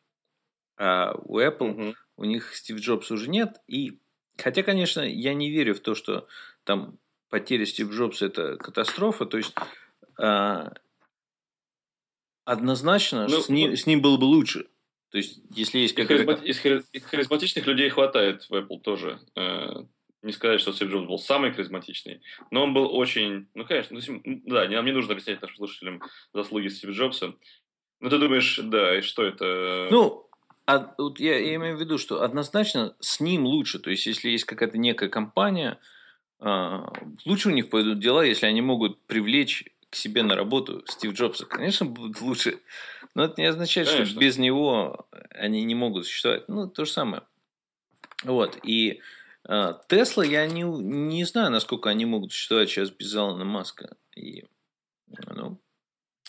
а 0.76 1.14
у 1.24 1.38
Apple 1.38 1.76
mm-hmm. 1.76 1.94
у 2.16 2.24
них 2.24 2.54
Стив 2.54 2.78
Джобс 2.78 3.10
уже 3.10 3.28
нет. 3.28 3.60
И 3.66 4.00
хотя, 4.38 4.62
конечно, 4.62 5.00
я 5.00 5.34
не 5.34 5.50
верю 5.50 5.74
в 5.74 5.80
то, 5.80 5.94
что 5.94 6.26
там 6.64 6.98
потеря 7.28 7.66
Стив 7.66 7.90
Джобса 7.90 8.26
это 8.26 8.56
катастрофа. 8.56 9.26
То 9.26 9.38
есть 9.38 9.54
а, 10.18 10.72
Однозначно, 12.50 13.28
ну, 13.28 13.40
с, 13.40 13.48
ним, 13.48 13.76
с 13.76 13.86
ним 13.86 14.02
было 14.02 14.16
бы 14.16 14.24
лучше. 14.24 14.66
То 15.10 15.18
есть, 15.18 15.40
если 15.54 15.78
есть 15.78 15.94
какая-то... 15.94 16.32
Из, 16.42 16.58
харизма... 16.58 16.84
из 16.92 17.04
харизматичных 17.04 17.64
людей 17.64 17.88
хватает 17.90 18.42
в 18.50 18.52
Apple 18.52 18.80
тоже. 18.80 19.20
Э, 19.36 19.84
не 20.22 20.32
сказать, 20.32 20.60
что 20.60 20.72
Стив 20.72 20.90
Джобс 20.90 21.06
был 21.06 21.18
самый 21.20 21.52
харизматичный, 21.52 22.22
но 22.50 22.64
он 22.64 22.74
был 22.74 22.92
очень... 22.92 23.46
Ну, 23.54 23.64
конечно, 23.64 23.96
ну, 23.96 24.42
да, 24.46 24.68
нам 24.68 24.84
не 24.84 24.90
нужно 24.90 25.12
объяснять 25.12 25.40
нашим 25.40 25.58
слушателям 25.58 26.02
заслуги 26.34 26.66
Стива 26.66 26.90
Джобса. 26.90 27.34
Но 28.00 28.10
ты 28.10 28.18
думаешь, 28.18 28.58
да, 28.64 28.98
и 28.98 29.02
что 29.02 29.22
это... 29.22 29.86
Ну, 29.92 30.28
а, 30.66 30.92
вот 30.98 31.20
я, 31.20 31.38
я 31.38 31.54
имею 31.54 31.76
в 31.76 31.80
виду, 31.80 31.98
что 31.98 32.24
однозначно 32.24 32.96
с 32.98 33.20
ним 33.20 33.46
лучше. 33.46 33.78
То 33.78 33.90
есть, 33.90 34.06
если 34.06 34.28
есть 34.28 34.44
какая-то 34.44 34.76
некая 34.76 35.08
компания, 35.08 35.78
э, 36.40 36.78
лучше 37.26 37.50
у 37.50 37.52
них 37.52 37.70
пойдут 37.70 38.00
дела, 38.00 38.24
если 38.24 38.46
они 38.46 38.60
могут 38.60 39.00
привлечь 39.06 39.66
к 39.90 39.96
себе 39.96 40.22
на 40.22 40.36
работу 40.36 40.84
Стив 40.86 41.12
Джобса, 41.12 41.46
конечно, 41.46 41.86
будет 41.86 42.20
лучше. 42.20 42.60
Но 43.14 43.24
это 43.24 43.40
не 43.40 43.48
означает, 43.48 43.88
конечно. 43.88 44.06
что 44.06 44.20
без 44.20 44.38
него 44.38 45.08
они 45.30 45.64
не 45.64 45.74
могут 45.74 46.06
существовать. 46.06 46.48
Ну, 46.48 46.68
то 46.68 46.84
же 46.84 46.92
самое. 46.92 47.22
Вот, 48.22 48.58
и 48.62 49.00
э, 49.48 49.74
Тесла, 49.88 50.24
я 50.24 50.46
не, 50.46 50.62
не 50.62 51.24
знаю, 51.24 51.50
насколько 51.50 51.90
они 51.90 52.04
могут 52.04 52.32
существовать 52.32 52.68
сейчас 52.68 52.90
без 52.90 53.14
Алана 53.14 53.44
Маска. 53.44 53.96
И, 54.14 54.44
ну, 55.26 55.60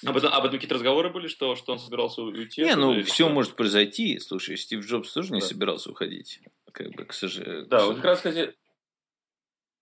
об 0.06 0.18
этом, 0.18 0.34
об 0.34 0.46
этом 0.46 0.58
какие-то 0.58 0.76
разговоры 0.76 1.12
были, 1.12 1.28
что, 1.28 1.56
что 1.56 1.74
он 1.74 1.80
собирался 1.80 2.24
уйти? 2.24 2.64
Не, 2.64 2.76
ну, 2.76 3.04
все 3.04 3.26
что? 3.26 3.30
может 3.30 3.56
произойти. 3.56 4.18
Слушай, 4.20 4.58
Стив 4.58 4.84
Джобс 4.84 5.14
тоже 5.14 5.34
не 5.34 5.42
да. 5.42 5.46
собирался 5.46 5.92
уходить. 5.92 6.40
Как 6.72 6.90
бы, 6.92 7.06
к 7.06 7.14
сожалению. 7.14 7.68
Да, 7.68 7.86
вот 7.86 7.98
как 7.98 8.06
раз, 8.06 8.18
кстати, 8.18 8.56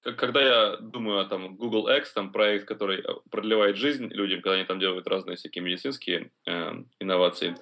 когда 0.02 0.42
я 0.42 0.78
думаю 0.78 1.20
о 1.20 1.26
там, 1.26 1.56
Google 1.56 1.88
X, 1.90 2.14
там 2.14 2.32
проект, 2.32 2.68
который 2.68 3.04
продлевает 3.30 3.78
жизнь 3.78 4.08
людям, 4.08 4.42
когда 4.42 4.56
они 4.56 4.64
там 4.64 4.80
делают 4.80 5.08
разные 5.08 5.36
всякие 5.36 5.64
медицинские 5.64 6.32
э, 6.46 6.72
инновации, 7.00 7.56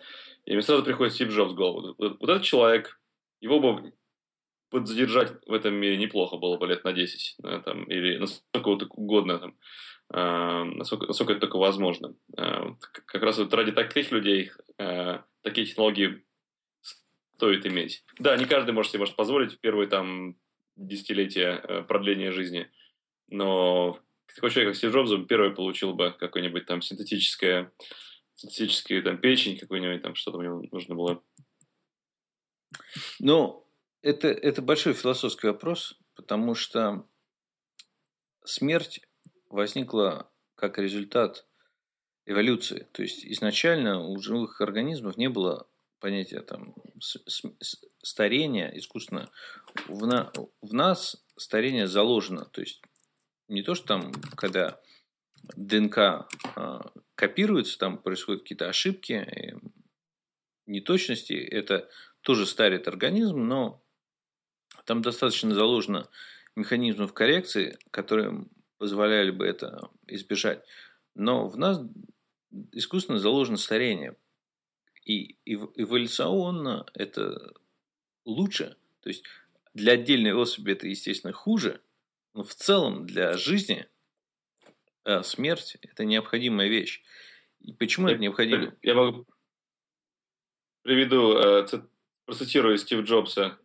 и 0.46 0.54
мне 0.54 0.62
сразу 0.62 0.84
приходит 0.84 1.14
Стив 1.14 1.30
Джобс 1.30 1.54
в 1.54 1.56
голову. 1.56 1.96
Вот, 1.98 2.18
вот 2.20 2.30
этот 2.30 2.44
человек, 2.44 3.00
его 3.42 3.60
бы 3.60 3.94
подзадержать 4.70 5.34
в 5.46 5.54
этом 5.54 5.74
мире 5.76 5.98
неплохо 5.98 6.38
было 6.38 6.58
бы 6.58 6.68
лет 6.68 6.84
на 6.84 6.94
10, 6.94 7.36
да, 7.40 7.60
там, 7.62 7.84
или 7.86 8.18
насколько 8.18 8.68
угодно, 8.68 9.40
там, 9.40 9.58
э, 10.14 10.64
насколько, 10.76 11.08
насколько 11.08 11.34
это 11.34 11.42
только 11.42 11.58
возможно. 11.58 12.16
Э, 12.38 12.74
как 13.06 13.24
раз 13.24 13.38
вот 13.38 13.54
ради 13.54 13.72
таких 13.72 14.12
людей 14.12 14.52
э, 14.78 15.20
такие 15.42 15.68
технологии 15.68 16.24
стоит 17.36 17.66
иметь. 17.66 18.04
Да, 18.20 18.36
не 18.38 18.46
каждый 18.46 18.72
может 18.72 18.92
себе 18.92 19.00
может 19.00 19.16
позволить 19.16 19.54
в 19.54 19.60
первые 19.60 19.88
там 19.88 20.36
десятилетия 20.78 21.62
э, 21.64 21.84
продления 21.84 22.32
жизни, 22.32 22.72
но 23.28 24.00
такой 24.34 24.52
человек, 24.52 24.72
как 24.72 24.78
Стив 24.78 24.94
Джобс, 24.94 25.28
первый 25.28 25.52
получил 25.52 25.94
бы 25.94 26.16
какое-нибудь 26.18 26.66
там 26.66 26.82
синтетическое, 26.82 27.72
синтетическое 28.36 29.02
там 29.02 29.18
печень, 29.18 29.58
какой-нибудь 29.58 30.04
там 30.04 30.16
что-то 30.16 30.38
у 30.38 30.42
него 30.42 30.64
нужно 30.72 30.96
было. 30.96 31.24
Ну, 33.20 33.68
это, 34.02 34.28
это 34.28 34.62
большой 34.62 34.94
философский 34.94 35.48
вопрос, 35.48 36.00
потому 36.16 36.54
что 36.54 37.08
смерть 38.46 39.02
возникла 39.50 40.32
как 40.56 40.78
результат 40.78 41.48
эволюции. 42.26 42.88
То 42.92 43.02
есть 43.02 43.26
изначально 43.26 44.02
у 44.02 44.20
живых 44.20 44.62
организмов 44.62 45.18
не 45.18 45.30
было 45.30 45.68
понятия 46.00 46.42
там 46.42 46.76
старения 48.04 48.70
искусственно. 48.76 49.30
В, 49.88 50.06
на, 50.06 50.32
в 50.62 50.74
нас 50.74 51.24
старение 51.36 51.88
заложено. 51.88 52.46
То 52.46 52.62
есть 52.62 52.82
не 53.48 53.64
то, 53.64 53.76
что 53.76 53.88
там, 53.88 54.12
когда 54.36 54.80
ДНК 55.56 56.28
э, 56.56 56.80
копируется, 57.16 57.78
там 57.78 57.98
происходят 57.98 58.42
какие-то 58.44 58.68
ошибки, 58.68 59.56
неточности, 60.66 61.34
это 61.34 61.90
тоже 62.22 62.46
старит 62.46 62.88
организм, 62.88 63.48
но 63.48 63.84
там 64.86 65.02
достаточно 65.02 65.54
заложено 65.54 66.10
механизмов 66.56 67.14
коррекции, 67.14 67.78
которые 67.92 68.46
позволяли 68.78 69.32
бы 69.32 69.46
это 69.46 69.90
избежать. 70.08 70.64
Но 71.16 71.48
в 71.48 71.58
нас 71.58 71.80
искусственно 72.72 73.20
заложено 73.20 73.58
старение. 73.58 74.16
И 75.08 75.38
эволюционно 75.46 76.86
это 76.94 77.54
лучше. 78.26 78.76
То 79.00 79.08
есть 79.08 79.24
для 79.74 79.94
отдельной 79.94 80.34
особи 80.34 80.74
это, 80.74 80.86
естественно, 80.86 81.32
хуже, 81.32 81.80
но 82.34 82.44
в 82.44 82.54
целом 82.54 83.06
для 83.06 83.38
жизни 83.38 83.88
э, 85.06 85.24
смерть– 85.24 85.78
это 85.82 86.04
необходимая 86.04 86.68
вещь. 86.68 87.02
И 87.62 87.72
почему 87.72 88.10
я, 88.10 88.16
это 88.16 88.22
необходимо? 88.22 88.76
Я 88.82 88.96
могу 88.96 89.26
приведу, 90.82 91.38
э, 91.38 91.66
процитирую 92.26 92.78
Стив 92.78 93.06
Джобса 93.06 93.58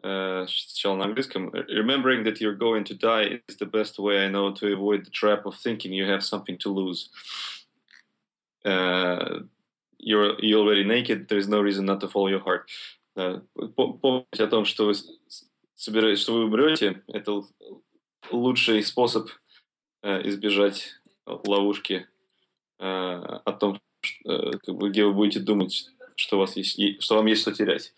сначала 0.00 0.96
на 0.96 1.04
английском. 1.06 1.48
Remembering 1.48 2.24
that 2.24 2.42
you're 2.42 2.58
going 2.58 2.84
to 2.84 2.94
die 2.94 3.40
is 3.48 3.56
the 3.56 3.64
best 3.64 3.98
way 3.98 4.26
I 4.26 4.28
know 4.28 4.52
to 4.52 4.70
avoid 4.70 5.06
the 5.06 5.10
trap 5.10 5.46
of 5.46 5.56
thinking 5.56 5.94
you 5.94 6.04
have 6.04 6.22
something 6.22 6.58
to 6.58 6.68
lose. 6.68 7.08
Uh, 8.66 9.44
you're, 10.04 10.36
you're 10.40 10.60
already 10.60 10.84
naked, 10.84 11.28
there 11.28 11.38
is 11.38 11.48
no 11.48 11.60
reason 11.60 11.84
not 11.84 12.00
to 12.00 12.08
follow 12.08 12.28
your 12.28 12.40
heart. 12.40 12.68
Uh, 13.16 13.40
помните 13.54 14.44
о 14.44 14.48
том, 14.48 14.64
что 14.64 14.86
вы 14.86 14.94
собираетесь, 15.76 16.22
что 16.22 16.34
вы 16.34 16.44
умрете, 16.44 17.02
это 17.08 17.42
лучший 18.30 18.82
способ 18.82 19.30
uh, 20.02 20.26
избежать 20.28 20.94
ловушки 21.26 22.06
uh, 22.80 23.40
о 23.44 23.52
том, 23.52 23.80
бы, 24.66 24.90
где 24.90 25.04
вы 25.04 25.12
будете 25.12 25.40
думать, 25.40 25.90
что, 26.16 26.36
у 26.36 26.40
вас 26.40 26.56
есть, 26.56 27.02
что 27.02 27.16
вам 27.16 27.26
есть 27.26 27.42
что 27.42 27.52
терять. 27.52 27.92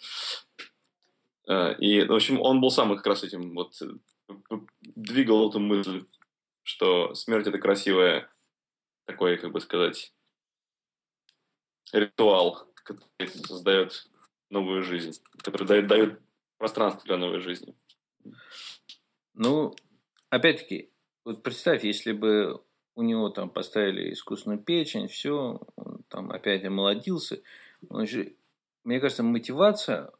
Э, 1.48 1.74
и, 1.78 2.04
в 2.04 2.12
общем, 2.12 2.40
он 2.40 2.60
был 2.60 2.70
сам 2.70 2.94
как 2.96 3.06
раз 3.06 3.24
этим 3.24 3.54
вот 3.54 3.80
э, 3.82 4.56
двигал 4.80 5.48
эту 5.48 5.60
мысль, 5.60 6.04
что 6.62 7.14
смерть 7.14 7.46
это 7.46 7.58
красивое 7.58 8.28
такой, 9.06 9.36
как 9.36 9.52
бы 9.52 9.60
сказать, 9.60 10.12
ритуал, 11.92 12.66
который 12.74 13.28
создает 13.28 14.08
новую 14.50 14.82
жизнь, 14.82 15.20
который 15.42 15.66
дает, 15.66 15.86
дает 15.86 16.20
пространство 16.58 17.04
для 17.04 17.16
новой 17.16 17.40
жизни. 17.40 17.74
Ну, 19.34 19.74
опять-таки, 20.30 20.90
вот 21.24 21.42
представь, 21.42 21.84
если 21.84 22.12
бы 22.12 22.62
у 22.94 23.02
него 23.02 23.28
там 23.28 23.50
поставили 23.50 24.12
искусственную 24.12 24.60
печень, 24.60 25.08
все, 25.08 25.60
он 25.76 26.04
там 26.08 26.30
опять 26.30 26.64
омолодился. 26.64 27.42
Он 27.88 28.06
же, 28.06 28.34
мне 28.84 29.00
кажется, 29.00 29.22
мотивация 29.22 30.10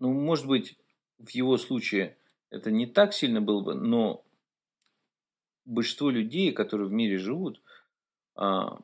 ну, 0.00 0.12
может 0.12 0.46
быть, 0.46 0.76
в 1.18 1.30
его 1.30 1.56
случае 1.58 2.16
это 2.48 2.70
не 2.70 2.86
так 2.86 3.12
сильно 3.12 3.40
было 3.40 3.60
бы, 3.60 3.74
но 3.74 4.24
большинство 5.64 6.10
людей, 6.10 6.52
которые 6.52 6.88
в 6.88 6.92
мире 6.92 7.18
живут, 7.18 7.62
а, 8.34 8.80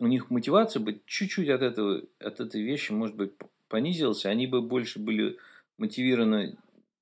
у 0.00 0.06
них 0.06 0.30
мотивация 0.30 0.80
бы 0.80 1.00
чуть-чуть 1.06 1.48
от, 1.48 1.62
этого, 1.62 2.02
от 2.18 2.40
этой 2.40 2.62
вещи, 2.62 2.92
может 2.92 3.16
быть, 3.16 3.32
понизилась, 3.68 4.26
они 4.26 4.46
бы 4.46 4.62
больше 4.62 4.98
были 4.98 5.38
мотивированы 5.78 6.56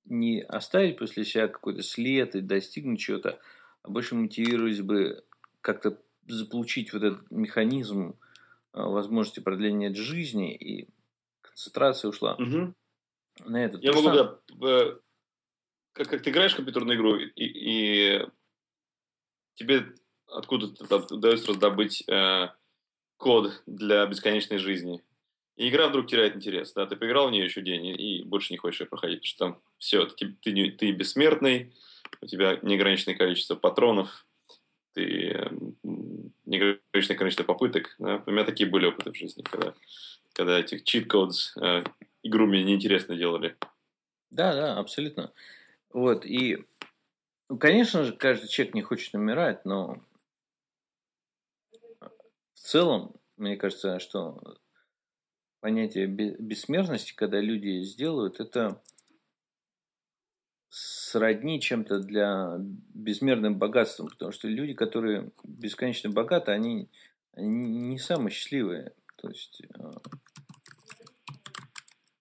не 0.05 0.43
оставить 0.43 0.99
после 0.99 1.25
себя 1.25 1.49
какой-то 1.49 1.83
след 1.83 2.35
и 2.35 2.41
достигнуть 2.41 3.01
чего-то, 3.01 3.39
а 3.83 3.91
больше 3.91 4.15
мотивировались 4.15 4.81
бы 4.81 5.25
как-то 5.61 6.01
заполучить 6.27 6.93
вот 6.93 7.03
этот 7.03 7.31
механизм 7.31 8.17
а, 8.73 8.89
возможности 8.89 9.41
продления 9.41 9.95
жизни, 9.95 10.55
и 10.55 10.89
концентрация 11.43 12.11
ушла. 12.11 12.35
Угу 12.35 12.75
на 13.45 13.65
этот. 13.65 13.83
Я 13.83 13.93
могу, 13.93 14.11
да, 14.11 14.39
э, 14.67 14.97
как, 15.93 16.09
как 16.09 16.23
ты 16.23 16.31
играешь 16.31 16.53
в 16.53 16.57
компьютерную 16.57 16.97
игру, 16.97 17.17
и, 17.17 17.31
и 17.37 18.27
тебе 19.55 19.95
откуда-то 20.27 21.15
удается 21.15 21.49
раздобыть 21.49 22.05
э, 22.09 22.49
код 23.19 23.63
для 23.67 24.07
бесконечной 24.07 24.59
жизни. 24.59 25.03
И 25.57 25.69
игра 25.69 25.89
вдруг 25.89 26.07
теряет 26.07 26.37
интерес. 26.37 26.73
Да? 26.73 26.87
Ты 26.87 26.97
поиграл 26.97 27.29
в 27.29 27.33
нее 27.33 27.45
еще 27.45 27.61
день 27.61 27.87
и, 27.87 28.23
больше 28.23 28.53
не 28.53 28.59
хочешь 28.59 28.81
ее 28.81 28.87
проходить, 28.87 29.19
потому 29.19 29.29
что 29.29 29.39
там 29.39 29.61
все, 29.77 30.07
ты, 30.07 30.35
ты, 30.41 30.71
ты 30.71 30.93
бессмертный, 30.93 31.75
у 32.23 32.27
тебя 32.27 32.59
неограниченное 32.63 33.17
количество 33.17 33.57
патронов, 33.57 34.25
ты 34.95 35.51
неограниченное 36.47 37.19
количество 37.19 37.45
попыток. 37.45 37.97
Да? 37.99 38.23
У 38.25 38.31
меня 38.31 38.45
такие 38.45 38.71
были 38.71 38.87
опыты 38.87 39.11
в 39.11 39.17
жизни, 39.17 39.43
когда, 39.43 39.75
когда 40.33 40.61
этих 40.61 40.85
cheat-codes 40.85 41.61
э, 41.61 41.85
игру 42.23 42.47
мне 42.47 42.63
неинтересно 42.63 43.17
делали. 43.17 43.57
Да, 44.31 44.55
да, 44.55 44.79
абсолютно. 44.79 45.33
Вот, 45.93 46.25
и, 46.25 46.65
ну, 47.49 47.59
конечно 47.59 48.05
же, 48.05 48.13
каждый 48.13 48.49
человек 48.49 48.75
не 48.75 48.83
хочет 48.83 49.15
умирать, 49.15 49.65
но 49.65 49.99
целом, 52.69 53.17
мне 53.37 53.57
кажется, 53.57 53.99
что 53.99 54.41
понятие 55.61 56.07
бессмертности, 56.07 57.15
когда 57.15 57.41
люди 57.41 57.83
сделают, 57.83 58.41
это 58.41 58.83
сродни 60.69 61.61
чем-то 61.61 62.01
для 62.01 62.57
безмерным 62.59 63.59
богатством, 63.59 64.09
потому 64.09 64.33
что 64.33 64.49
люди, 64.49 64.75
которые 64.75 65.33
бесконечно 65.43 66.11
богаты, 66.11 66.53
они, 66.53 66.91
они 67.33 67.49
не 67.49 67.99
самые 67.99 68.33
счастливые. 68.33 68.93
То 69.17 69.29
есть 69.29 69.63
э, 69.63 69.91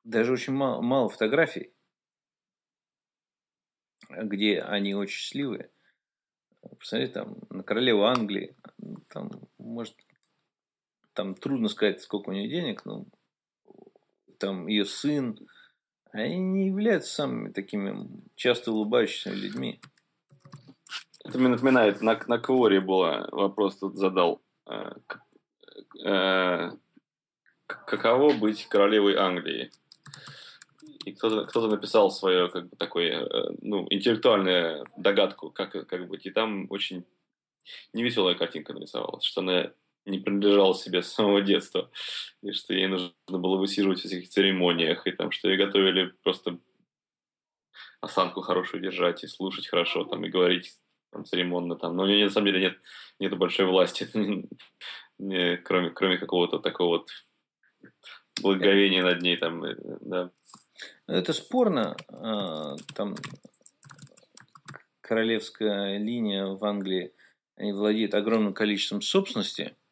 даже 0.06 0.32
очень 0.32 0.54
мало, 0.54 0.82
мало 0.82 1.10
фотографий, 1.10 1.74
где 4.10 4.62
они 4.62 4.96
очень 4.96 5.18
счастливые. 5.18 5.70
Посмотрите, 6.80 7.14
там, 7.14 7.38
на 7.50 7.64
королеву 7.64 8.06
Англии, 8.06 8.56
там, 9.10 9.30
может, 9.58 9.96
там 11.18 11.34
трудно 11.34 11.68
сказать, 11.68 12.00
сколько 12.00 12.30
у 12.30 12.32
нее 12.32 12.48
денег, 12.48 12.86
но 12.86 13.06
там 14.38 14.68
ее 14.68 14.86
сын, 14.86 15.36
они 16.12 16.38
не 16.38 16.68
являются 16.68 17.12
самыми 17.12 17.52
такими 17.52 18.08
часто 18.36 18.72
улыбающимися 18.72 19.32
людьми. 19.32 19.82
Это 21.26 21.40
мне 21.40 21.48
напоминает, 21.48 22.02
на, 22.02 22.20
на 22.28 22.38
Кворе 22.38 22.82
было 22.82 23.28
вопрос 23.32 23.78
тут 23.78 23.98
задал. 23.98 24.44
Э, 24.70 24.92
э, 26.06 26.72
каково 27.66 28.34
быть 28.38 28.68
королевой 28.68 29.16
Англии? 29.16 29.72
и 31.04 31.14
кто-то, 31.14 31.46
кто-то 31.46 31.68
написал 31.68 32.12
свою, 32.12 32.50
как 32.50 32.70
бы, 32.70 32.76
такое, 32.76 33.24
э, 33.24 33.56
ну, 33.62 33.88
интеллектуальную 33.90 34.86
догадку, 34.98 35.50
как, 35.52 35.72
как 35.88 36.08
быть, 36.10 36.26
и 36.26 36.32
там 36.32 36.68
очень 36.70 37.06
невеселая 37.94 38.36
картинка 38.36 38.74
нарисовалась, 38.74 39.24
что 39.24 39.40
она 39.40 39.72
не 40.08 40.20
принадлежала 40.20 40.74
себе 40.74 41.02
с 41.04 41.12
самого 41.12 41.42
детства, 41.42 41.90
и 42.42 42.52
что 42.52 42.74
ей 42.74 42.88
нужно 42.88 43.14
было 43.28 43.58
высиживать 43.58 44.02
в 44.02 44.06
этих 44.06 44.30
церемониях, 44.30 45.06
и 45.06 45.12
там, 45.12 45.32
что 45.32 45.50
ей 45.50 45.58
готовили 45.58 46.14
просто 46.24 46.58
осанку 48.02 48.42
хорошую 48.42 48.82
держать, 48.82 49.24
и 49.24 49.28
слушать 49.28 49.68
хорошо, 49.68 50.06
там, 50.06 50.24
и 50.26 50.30
говорить 50.30 50.78
там, 51.12 51.26
церемонно, 51.26 51.76
там, 51.76 51.96
но 51.96 52.06
на 52.06 52.30
самом 52.30 52.48
деле 52.48 52.60
нет, 52.60 52.78
нет 53.20 53.38
большой 53.38 53.66
власти, 53.66 54.08
кроме, 55.18 55.90
кроме 55.92 56.18
какого-то 56.18 56.60
такого 56.60 57.00
вот 57.00 57.10
благоговения 58.42 59.04
над 59.04 59.22
ней, 59.22 59.38
там, 59.38 59.64
э, 59.64 59.76
да. 60.02 60.32
Это 61.08 61.34
спорно, 61.34 61.96
а, 62.10 62.76
там 62.94 63.16
королевская 65.02 65.98
линия 65.98 66.46
в 66.46 66.64
Англии, 66.64 67.14
они 67.56 67.72
владеют 67.72 68.14
огромным 68.14 68.54
количеством 68.54 69.02
собственности– 69.02 69.76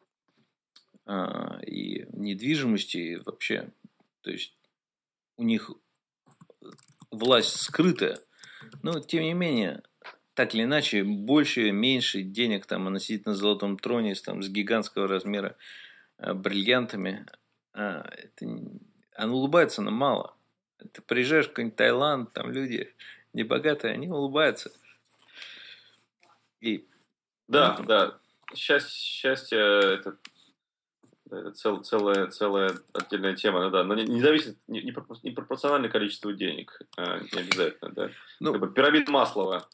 и 1.08 2.06
недвижимости, 2.12 2.96
и 2.96 3.16
вообще, 3.16 3.68
то 4.22 4.30
есть 4.30 4.56
у 5.36 5.44
них 5.44 5.70
власть 7.10 7.60
скрытая, 7.60 8.18
но 8.82 8.98
тем 9.00 9.22
не 9.22 9.34
менее, 9.34 9.82
так 10.34 10.54
или 10.54 10.64
иначе, 10.64 11.02
больше, 11.02 11.70
меньше 11.70 12.22
денег 12.22 12.66
там 12.66 12.86
она 12.86 12.98
сидит 12.98 13.26
на 13.26 13.34
золотом 13.34 13.78
троне 13.78 14.14
с, 14.14 14.22
там, 14.22 14.42
с 14.42 14.48
гигантского 14.48 15.08
размера 15.08 15.56
э, 16.18 16.34
бриллиантами. 16.34 17.26
А, 17.72 18.06
это, 18.10 18.46
она 19.14 19.32
улыбается, 19.32 19.80
но 19.82 19.90
мало. 19.90 20.36
Ты 20.92 21.00
приезжаешь 21.02 21.46
в 21.46 21.48
какой-нибудь 21.50 21.76
Таиланд, 21.76 22.32
там 22.32 22.50
люди 22.50 22.92
небогатые, 23.32 23.94
они 23.94 24.08
улыбаются. 24.08 24.70
И, 26.60 26.86
да, 27.48 27.76
ну, 27.78 27.84
да. 27.86 28.18
Счастье, 28.54 28.90
счастье 28.90 29.58
это 29.58 30.18
цел, 31.54 31.82
целая, 31.82 32.28
целая 32.28 32.74
отдельная 32.92 33.34
тема, 33.34 33.62
ну 33.62 33.70
да, 33.70 33.84
но 33.84 33.94
не, 33.94 34.04
не 34.04 34.20
зависит 34.20 34.58
не, 34.68 34.82
не, 34.82 34.92
пропорционально 34.92 35.88
количеству 35.88 36.32
денег, 36.32 36.80
а, 36.96 37.18
не 37.20 37.40
обязательно, 37.40 37.90
да. 37.92 38.10
Ну, 38.40 38.52
как 38.52 38.60
бы 38.60 38.72
пирамид 38.72 39.08
Маслова. 39.08 39.68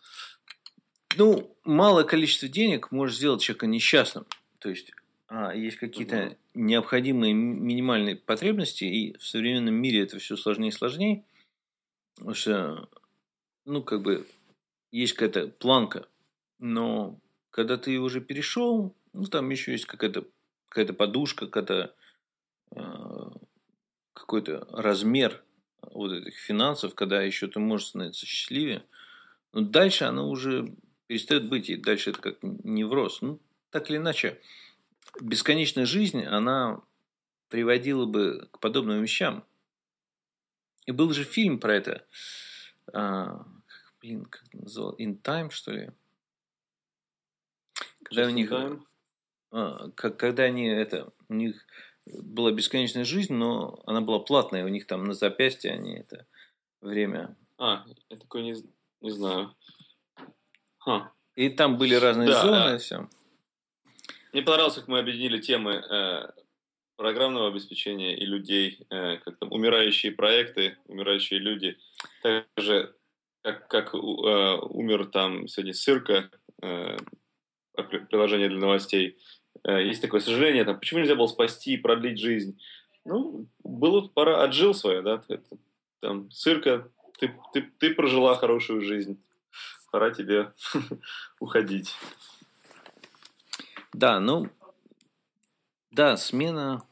Ну, 1.17 1.57
малое 1.65 2.05
количество 2.05 2.49
денег 2.49 2.91
может 2.91 3.17
сделать 3.17 3.43
человека 3.43 3.67
несчастным. 3.67 4.27
То 4.59 4.71
есть, 4.71 4.93
а, 5.29 5.55
есть 5.55 5.77
какие-то 5.77 6.27
угу. 6.27 6.37
необходимые 6.55 7.35
минимальные 7.35 8.17
потребности, 8.17 8.85
и 8.85 9.17
в 9.19 9.25
современном 9.25 9.75
мире 9.75 10.03
это 10.03 10.19
все 10.19 10.37
сложнее 10.37 10.69
и 10.69 10.73
сложнее. 10.73 11.25
Потому 12.17 12.35
что, 12.35 12.89
ну, 13.65 13.83
как 13.83 14.03
бы, 14.03 14.27
есть 14.91 15.15
какая-то 15.15 15.49
планка, 15.49 16.07
но 16.59 17.19
когда 17.51 17.77
ты 17.77 17.99
уже 17.99 18.21
перешел, 18.21 18.95
ну, 19.13 19.25
там 19.25 19.51
еще 19.51 19.73
есть 19.73 19.87
какая-то 19.87 20.25
какая-то 20.73 20.95
подушка, 20.95 21.47
какая-то 21.49 21.95
э, 22.71 23.31
какой-то 24.15 24.67
размер 24.71 25.45
вот 25.83 26.13
этих 26.13 26.35
финансов, 26.39 26.95
когда 26.95 27.21
еще 27.21 27.47
ты 27.47 27.61
можешь 27.61 27.89
становиться 27.89 28.25
счастливее. 28.25 28.83
Но 29.53 29.61
дальше 29.61 30.05
она 30.05 30.25
уже 30.25 30.75
перестает 31.09 31.47
быть, 31.51 31.69
и 31.69 31.77
дальше 31.77 32.09
это 32.09 32.23
как 32.23 32.39
невроз. 32.43 33.21
Ну, 33.21 33.39
так 33.69 33.91
или 33.91 33.99
иначе, 33.99 34.41
бесконечная 35.21 35.85
жизнь, 35.85 36.25
она 36.25 36.81
приводила 37.51 38.07
бы 38.07 38.49
к 38.51 38.59
подобным 38.59 39.03
вещам. 39.03 39.45
И 40.87 40.93
был 40.93 41.13
же 41.13 41.25
фильм 41.25 41.61
про 41.61 41.77
это. 41.77 42.07
А, 42.95 43.45
блин, 44.01 44.25
как 44.25 44.43
называл? 44.55 44.95
In 44.95 45.21
Time, 45.21 45.51
что 45.51 45.73
ли? 45.73 45.91
Когда 48.05 48.23
Just 48.23 48.29
у 48.29 48.31
них... 48.31 48.51
Time? 48.51 48.83
А, 49.53 49.91
как, 49.95 50.17
когда 50.17 50.45
они 50.45 50.67
это, 50.67 51.13
у 51.29 51.35
них 51.35 51.65
была 52.07 52.51
бесконечная 52.51 53.05
жизнь, 53.05 53.35
но 53.35 53.81
она 53.87 54.01
была 54.01 54.19
платная, 54.19 54.65
у 54.65 54.69
них 54.69 54.87
там 54.87 55.05
на 55.05 55.15
запястье 55.15 55.73
они 55.73 55.97
это 55.99 56.27
время. 56.81 57.37
А, 57.59 57.85
я 58.09 58.17
такой 58.17 58.43
не, 58.43 58.55
не 59.01 59.11
знаю. 59.11 59.55
Ха. 60.79 61.13
И 61.35 61.49
там 61.51 61.79
были 61.79 61.95
разные 61.95 62.29
да, 62.29 62.43
зоны, 62.43 62.77
и 62.77 62.79
все. 62.79 63.09
Мне 64.33 64.43
понравилось, 64.43 64.75
как 64.75 64.89
мы 64.89 64.99
объединили 64.99 65.39
темы 65.39 65.75
э, 65.75 66.31
программного 66.97 67.49
обеспечения 67.49 68.17
и 68.17 68.25
людей, 68.25 68.87
э, 68.91 69.19
как 69.19 69.39
там 69.39 69.53
умирающие 69.53 70.13
проекты, 70.13 70.79
умирающие 70.87 71.39
люди. 71.39 71.79
Также, 72.23 72.95
как, 73.43 73.69
как 73.69 73.95
э, 73.95 73.99
умер 73.99 75.07
там 75.07 75.47
сегодня 75.49 75.75
Сырка, 75.75 76.31
э, 76.63 76.97
приложение 78.09 78.49
для 78.49 78.59
новостей, 78.59 79.19
есть 79.67 80.03
такое 80.03 80.21
сожаление, 80.21 80.65
там, 80.65 80.79
почему 80.79 81.01
нельзя 81.01 81.15
было 81.15 81.27
спасти 81.27 81.75
и 81.75 81.79
продлить 81.79 82.19
жизнь? 82.19 82.61
Ну, 83.05 83.47
было 83.63 84.07
пора, 84.09 84.43
отжил 84.43 84.75
свое, 84.75 85.03
да, 85.03 85.23
там, 86.01 86.31
цирка, 86.31 86.89
ты, 87.19 87.35
ты, 87.53 87.63
ты 87.79 87.95
прожила 87.95 88.37
хорошую 88.37 88.83
жизнь, 88.83 89.23
пора 89.91 90.11
тебе 90.11 90.53
уходить. 91.41 91.95
Да, 93.93 94.21
ну, 94.21 94.49
да, 95.91 96.17
смена, 96.17 96.83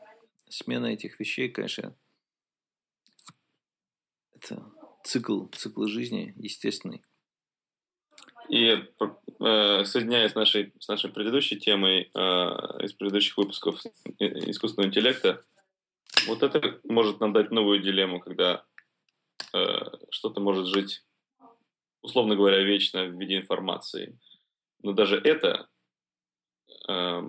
смена 0.48 0.86
этих 0.86 1.18
вещей, 1.18 1.48
конечно, 1.48 1.94
это 4.32 4.62
цикл, 5.04 5.46
цикл 5.48 5.86
жизни 5.86 6.34
естественный. 6.36 7.02
И 8.50 8.66
э, 8.66 9.84
соединяясь 9.84 10.32
с 10.32 10.34
нашей, 10.34 10.72
с 10.80 10.88
нашей 10.88 11.10
предыдущей 11.10 11.56
темой 11.56 12.10
э, 12.12 12.18
из 12.84 12.92
предыдущих 12.92 13.36
выпусков 13.36 13.80
искусственного 14.18 14.88
интеллекта, 14.88 15.42
вот 16.26 16.42
это 16.42 16.80
может 16.82 17.20
нам 17.20 17.32
дать 17.32 17.52
новую 17.52 17.80
дилемму, 17.80 18.18
когда 18.18 18.64
э, 19.54 19.58
что-то 20.10 20.40
может 20.40 20.66
жить, 20.66 21.04
условно 22.02 22.34
говоря, 22.34 22.58
вечно 22.62 23.04
в 23.04 23.20
виде 23.20 23.36
информации. 23.36 24.18
Но 24.82 24.92
даже 24.92 25.16
это 25.16 25.68
э, 26.88 27.22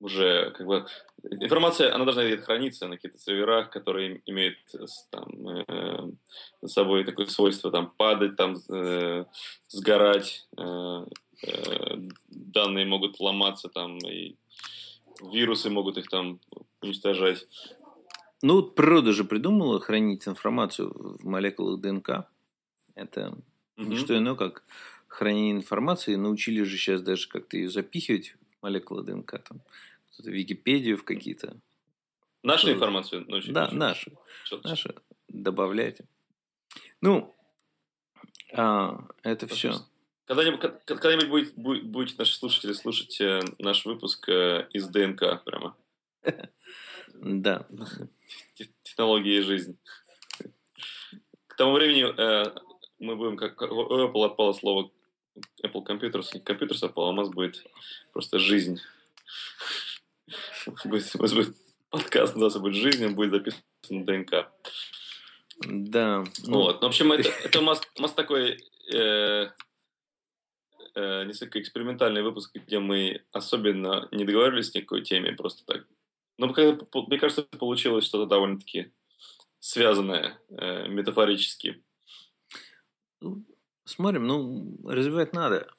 уже 0.00 0.50
как 0.52 0.66
бы 0.66 0.86
информация, 1.22 1.94
она 1.94 2.04
должна 2.04 2.24
храниться 2.36 2.86
на 2.86 2.96
каких-то 2.96 3.18
серверах, 3.18 3.70
которые 3.70 4.22
имеют 4.26 4.58
там, 5.10 5.48
э, 5.48 6.10
за 6.62 6.68
собой 6.68 7.04
такое 7.04 7.26
свойство 7.26 7.70
там 7.70 7.92
падать, 7.96 8.36
там 8.36 8.56
э, 8.70 9.24
сгорать, 9.68 10.46
э, 10.56 11.04
э, 11.46 11.96
данные 12.28 12.86
могут 12.86 13.18
ломаться 13.20 13.68
там 13.68 13.98
и 13.98 14.36
вирусы 15.32 15.70
могут 15.70 15.98
их 15.98 16.08
там 16.08 16.40
уничтожать. 16.80 17.46
Ну, 18.40 18.62
природа 18.62 19.12
же 19.12 19.24
придумала 19.24 19.80
хранить 19.80 20.28
информацию 20.28 20.92
в 20.94 21.24
молекулах 21.24 21.80
ДНК. 21.80 22.28
Это 22.94 23.36
mm-hmm. 23.76 23.84
не 23.84 23.96
что 23.96 24.16
иное, 24.16 24.36
как 24.36 24.62
хранение 25.08 25.56
информации. 25.56 26.14
Научили 26.14 26.62
же 26.62 26.76
сейчас 26.76 27.02
даже 27.02 27.28
как-то 27.28 27.56
ее 27.56 27.68
запихивать 27.68 28.36
молекулы 28.62 29.04
ДНК. 29.04 29.42
Там 29.42 29.60
в 30.18 30.26
Википедию, 30.26 30.96
в 30.96 31.04
какие-то. 31.04 31.56
Нашу 32.42 32.72
информацию 32.72 33.24
ночью? 33.28 33.52
Да, 33.52 33.70
нашу. 33.70 34.12
Нашу. 34.64 34.94
Добавляйте. 35.28 36.06
Ну, 37.00 37.34
а, 38.52 39.06
это 39.22 39.46
все. 39.46 39.74
Когда-нибудь, 40.26 40.60
когда-нибудь 40.84 41.28
будет, 41.28 41.54
будет, 41.54 41.86
будете 41.86 42.16
наши 42.18 42.34
слушатели 42.36 42.72
слушать 42.72 43.20
э, 43.20 43.40
наш 43.58 43.86
выпуск 43.86 44.28
э, 44.28 44.68
из 44.72 44.88
ДНК 44.88 45.42
прямо. 45.44 45.76
Да. 47.20 47.66
Технологии 48.84 49.38
и 49.38 49.40
жизнь. 49.40 49.76
К 51.48 51.56
тому 51.56 51.72
времени 51.72 52.04
э, 52.04 52.54
мы 53.00 53.16
будем, 53.16 53.36
как 53.36 53.60
у 53.62 53.64
Apple 53.64 54.26
отпало 54.26 54.52
слово 54.52 54.92
Apple 55.64 55.84
Computers, 55.86 56.32
Computers 56.44 56.84
отпало, 56.84 57.08
а 57.08 57.10
у 57.10 57.14
нас 57.14 57.28
будет 57.28 57.64
просто 58.12 58.38
жизнь. 58.38 58.80
Будет, 60.84 61.16
будет 61.16 61.56
подкаст 61.90 62.34
называться 62.34 62.60
будет 62.60 62.74
«Жизнь», 62.74 63.04
он 63.04 63.14
будет 63.14 63.30
записан 63.30 63.62
на 63.88 64.04
ДНК. 64.04 64.52
Да. 65.66 66.24
Ну. 66.44 66.58
Вот. 66.58 66.80
Ну, 66.80 66.86
в 66.86 66.90
общем, 66.90 67.12
это, 67.12 67.28
это 67.44 67.60
у 67.60 67.62
нас, 67.62 67.80
у 67.96 68.02
нас 68.02 68.12
такой 68.12 68.58
э, 68.92 69.50
э, 70.94 71.24
несколько 71.24 71.60
экспериментальный 71.60 72.22
выпуск, 72.22 72.54
где 72.54 72.78
мы 72.78 73.22
особенно 73.32 74.08
не 74.10 74.24
договаривались 74.24 74.74
ни 74.74 74.80
какой 74.80 75.02
теме, 75.02 75.32
просто 75.32 75.64
так. 75.64 75.86
Но 76.36 76.46
мне 76.46 77.18
кажется, 77.18 77.42
получилось 77.42 78.04
что-то 78.04 78.26
довольно-таки 78.26 78.92
связанное 79.58 80.40
э, 80.50 80.86
метафорически. 80.88 81.82
Смотрим, 83.88 84.26
ну, 84.26 84.78
развивать 84.84 85.32
надо. 85.32 85.72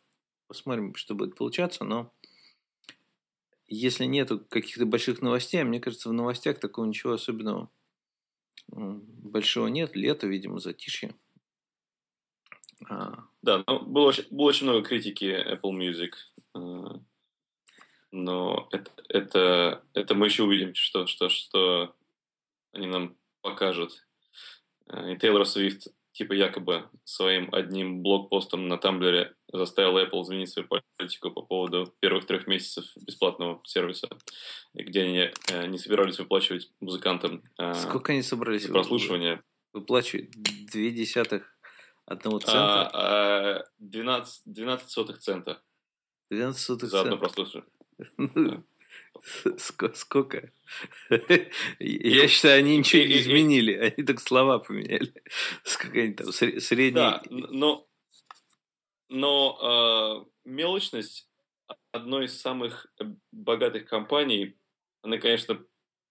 Посмотрим, 0.47 0.95
что 0.95 1.13
будет 1.13 1.35
получаться, 1.35 1.83
но 1.83 2.11
если 3.67 4.05
нету 4.05 4.39
каких-то 4.39 4.87
больших 4.87 5.21
новостей, 5.21 5.61
а 5.61 5.65
мне 5.65 5.79
кажется, 5.79 6.09
в 6.09 6.13
новостях 6.13 6.59
такого 6.59 6.87
ничего 6.87 7.13
особенного 7.13 7.69
большого 8.67 9.67
нет. 9.67 9.95
Лето, 9.95 10.25
видимо, 10.25 10.57
затишье. 10.57 11.13
А. 12.89 13.25
Да, 13.43 13.63
ну, 13.67 13.81
было, 13.81 14.11
было 14.31 14.47
очень 14.47 14.65
много 14.65 14.83
критики 14.83 15.25
Apple 15.25 15.77
Music. 15.77 16.13
А, 16.55 16.99
но 18.09 18.67
это, 18.71 18.91
это, 19.07 19.83
это 19.93 20.15
мы 20.15 20.25
еще 20.25 20.45
увидим, 20.45 20.73
что, 20.73 21.05
что, 21.05 21.29
что 21.29 21.95
они 22.71 22.87
нам 22.87 23.15
покажут. 23.41 24.07
А, 24.87 25.11
и 25.11 25.15
Тейлор 25.15 25.45
Свифт 25.45 25.89
типа 26.19 26.33
якобы 26.33 26.83
своим 27.05 27.47
одним 27.53 28.01
блокпостом 28.03 28.67
на 28.67 28.77
Тамблере 28.77 29.35
заставил 29.53 29.97
Apple 29.97 30.21
изменить 30.23 30.49
свою 30.49 30.67
политику 30.97 31.31
по 31.31 31.41
поводу 31.41 31.95
первых 32.01 32.25
трех 32.25 32.45
месяцев 32.45 32.83
бесплатного 32.97 33.61
сервиса, 33.63 34.09
где 34.73 35.03
они 35.03 35.31
э, 35.49 35.67
не 35.67 35.77
собирались 35.77 36.19
выплачивать 36.19 36.73
музыкантам 36.81 37.41
э, 37.57 37.73
Сколько 37.73 38.11
они 38.11 38.21
собрались 38.21 38.67
прослушивание. 38.67 39.41
Выплачивать? 39.71 40.29
Две 40.31 40.91
десятых 40.91 41.57
одного 42.05 42.37
а, 42.37 42.39
цента? 42.41 42.89
А, 42.91 43.63
12, 43.77 44.41
12 44.43 44.89
сотых 44.89 45.19
цента. 45.19 45.61
12 46.31 46.61
сотых 46.61 46.89
За 46.89 46.99
одно 46.99 47.17
прослушивание. 47.17 47.69
Сколько? 49.57 50.51
Я 51.79 52.27
считаю, 52.27 52.59
они 52.59 52.77
ничего 52.77 53.03
не 53.03 53.19
изменили. 53.19 53.73
Они 53.73 54.05
только 54.05 54.21
слова 54.21 54.59
поменяли. 54.59 55.13
Сколько 55.63 55.99
они 55.99 56.13
там 56.13 56.31
средний. 56.31 56.91
Да, 56.91 57.21
но, 57.29 57.87
но 59.09 60.25
э, 60.45 60.49
мелочность 60.49 61.27
одной 61.91 62.25
из 62.25 62.39
самых 62.39 62.87
богатых 63.31 63.85
компаний, 63.85 64.57
она, 65.01 65.17
конечно, 65.17 65.63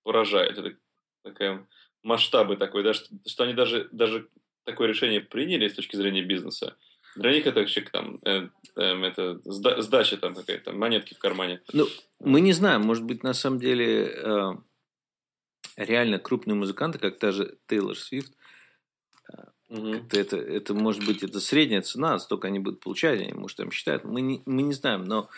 поражает. 0.03 0.59
Это 0.59 0.77
такая 1.23 1.67
масштабы 2.03 2.57
такой, 2.57 2.83
да, 2.83 2.95
что, 2.95 3.15
что 3.27 3.45
они 3.45 3.55
даже, 3.55 3.89
даже 3.93 4.29
такое 4.65 4.89
решение 4.89 5.21
приняли 5.21 5.69
с 5.69 5.75
точки 5.75 5.97
зрения 5.97 6.23
бизнеса. 6.23 6.77
Это 7.17 7.61
вообще 7.61 7.81
там, 7.81 8.21
э, 8.25 8.49
э, 8.77 8.83
это 8.83 9.41
сдача 9.45 10.17
там 10.17 10.35
какая-то, 10.35 10.73
монетки 10.73 11.15
в 11.15 11.19
кармане. 11.19 11.61
Ну, 11.73 11.87
мы 12.21 12.41
не 12.41 12.53
знаем, 12.53 12.83
может 12.83 13.05
быть, 13.05 13.23
на 13.23 13.35
самом 13.35 13.59
деле 13.59 14.07
э, 14.07 14.53
реально 15.77 16.19
крупные 16.19 16.55
музыканты, 16.55 16.99
как 16.99 17.19
та 17.19 17.33
же 17.33 17.57
Тейлор 17.67 17.97
Свифт, 17.97 18.33
угу. 19.69 19.95
это, 20.11 20.37
это, 20.37 20.75
может 20.75 21.05
быть, 21.07 21.23
это 21.23 21.41
средняя 21.41 21.83
цена, 21.83 22.19
столько 22.19 22.49
они 22.49 22.59
будут 22.59 22.81
получать, 22.81 23.21
они, 23.21 23.33
может, 23.33 23.57
там 23.57 23.71
считают, 23.71 24.05
мы 24.05 24.21
не, 24.21 24.43
мы 24.47 24.63
не 24.63 24.73
знаем, 24.73 25.05
но 25.05 25.29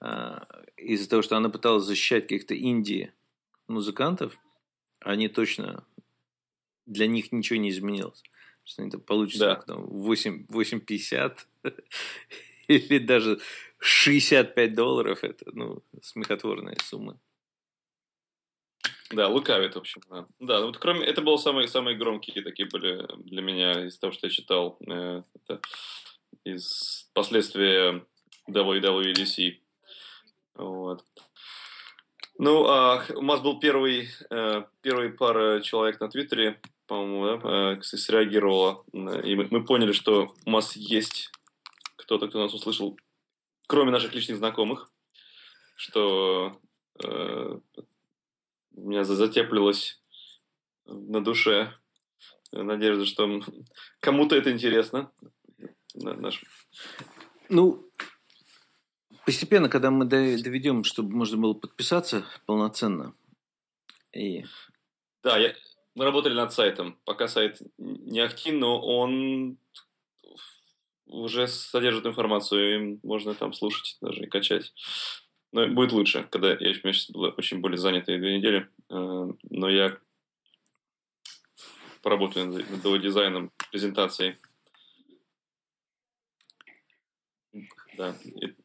э, 0.00 0.38
из-за 0.76 1.08
того, 1.08 1.22
что 1.22 1.36
она 1.36 1.48
пыталась 1.48 1.84
защищать 1.84 2.24
каких-то 2.24 2.58
инди 2.58 3.12
музыкантов, 3.68 4.38
они 5.00 5.28
точно, 5.28 5.84
для 6.86 7.06
них 7.06 7.32
ничего 7.32 7.58
не 7.58 7.70
изменилось. 7.70 8.22
Что 8.64 8.82
они 8.82 8.90
там 8.90 9.00
получится 9.00 9.46
да. 9.46 9.56
там, 9.56 9.86
8, 9.86 10.46
8,50 10.46 11.38
или 12.68 12.98
даже 12.98 13.40
65 13.78 14.74
долларов. 14.74 15.24
Это, 15.24 15.44
ну, 15.52 15.82
смехотворная 16.02 16.76
сумма. 16.84 17.18
Да, 19.10 19.28
лукавит, 19.28 19.74
в 19.74 19.78
общем. 19.78 20.00
Да, 20.08 20.26
да 20.40 20.60
ну 20.60 20.66
вот 20.66 20.78
кроме... 20.78 21.04
Это 21.04 21.20
были 21.20 21.36
самые, 21.36 21.68
самые 21.68 21.96
громкие 21.96 22.42
такие 22.42 22.68
были 22.68 23.06
для 23.24 23.42
меня 23.42 23.86
из 23.86 23.98
того, 23.98 24.12
что 24.12 24.26
я 24.26 24.32
читал. 24.32 24.78
Э, 24.88 25.22
это 25.34 25.60
из 26.44 27.10
последствия 27.12 28.04
WWDC. 28.48 29.58
Вот. 30.54 31.04
Ну, 32.38 32.66
а 32.66 33.04
у 33.14 33.22
нас 33.22 33.40
был 33.40 33.60
первый, 33.60 34.08
э, 34.30 34.64
первый 34.80 35.10
пара 35.10 35.60
человек 35.60 36.00
на 36.00 36.08
Твиттере, 36.08 36.60
по-моему, 36.92 37.38
да, 37.40 37.78
э, 37.78 37.82
среагировала. 37.82 38.84
И 38.92 39.34
мы, 39.34 39.48
мы 39.50 39.64
поняли, 39.64 39.92
что 39.92 40.34
у 40.44 40.50
нас 40.50 40.76
есть 40.76 41.30
кто-то, 41.96 42.28
кто 42.28 42.38
нас 42.38 42.52
услышал, 42.52 42.98
кроме 43.66 43.90
наших 43.90 44.12
личных 44.12 44.36
знакомых, 44.36 44.92
что 45.74 46.60
э, 47.02 47.58
у 48.74 48.88
меня 48.90 49.04
затеплилось 49.04 50.02
на 50.84 51.24
душе 51.24 51.72
надежда, 52.52 53.06
что 53.06 53.40
кому-то 54.00 54.36
это 54.36 54.52
интересно. 54.52 55.10
Наш... 55.94 56.44
Ну, 57.48 57.90
постепенно, 59.24 59.70
когда 59.70 59.90
мы 59.90 60.04
доведем, 60.04 60.84
чтобы 60.84 61.16
можно 61.16 61.38
было 61.38 61.54
подписаться 61.54 62.26
полноценно. 62.44 63.14
И... 64.12 64.44
Да, 65.22 65.38
я, 65.38 65.54
мы 65.94 66.04
работали 66.04 66.34
над 66.34 66.52
сайтом. 66.52 66.98
Пока 67.04 67.28
сайт 67.28 67.60
не 67.78 68.20
активен, 68.20 68.60
но 68.60 68.80
он 68.80 69.58
уже 71.06 71.46
содержит 71.46 72.06
информацию, 72.06 72.94
и 72.94 72.98
можно 73.02 73.34
там 73.34 73.52
слушать 73.52 73.98
даже 74.00 74.24
и 74.24 74.28
качать. 74.28 74.72
Но 75.52 75.66
будет 75.68 75.92
лучше, 75.92 76.26
когда 76.30 76.52
я, 76.52 76.56
я 76.58 76.74
сейчас 76.74 77.10
был 77.10 77.24
очень 77.36 77.60
более 77.60 77.76
занятые 77.76 78.18
две 78.18 78.38
недели, 78.38 78.70
э, 78.88 79.28
но 79.50 79.68
я 79.68 79.98
поработаю 82.00 82.46
над 82.46 83.02
дизайном 83.02 83.52
презентации. 83.70 84.38
Да. 87.98 88.16
И, 88.24 88.56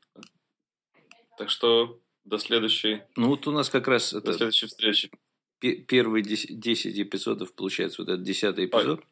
так 1.38 1.50
что 1.50 2.00
до 2.24 2.38
следующей. 2.38 3.02
Ну 3.18 3.28
вот 3.28 3.46
у 3.48 3.52
нас 3.52 3.70
как 3.70 3.90
раз 3.90 4.14
до 4.14 4.20
это... 4.20 4.34
следующей 4.34 4.68
встречи 4.68 5.12
первые 5.60 6.24
10, 6.24 6.60
10 6.60 7.00
эпизодов, 7.00 7.54
получается, 7.54 8.02
вот 8.02 8.10
этот 8.10 8.24
десятый 8.24 8.66
эпизод. 8.66 9.02
А, 9.02 9.08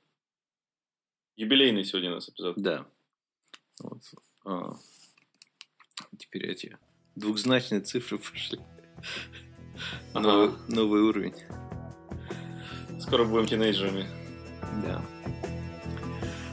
юбилейный 1.37 1.85
сегодня 1.85 2.11
у 2.11 2.15
нас 2.15 2.29
эпизод. 2.29 2.55
Да. 2.57 2.85
Вот. 3.79 4.01
А. 4.45 4.77
Теперь 6.17 6.47
эти 6.47 6.77
двухзначные 7.15 7.81
цифры 7.81 8.17
пошли. 8.31 8.59
Ага. 10.13 10.21
Новый, 10.21 10.51
новый 10.69 11.01
уровень. 11.01 11.35
Скоро 12.99 13.25
будем 13.25 13.45
тинейджерами. 13.45 14.05
Да. 14.83 15.03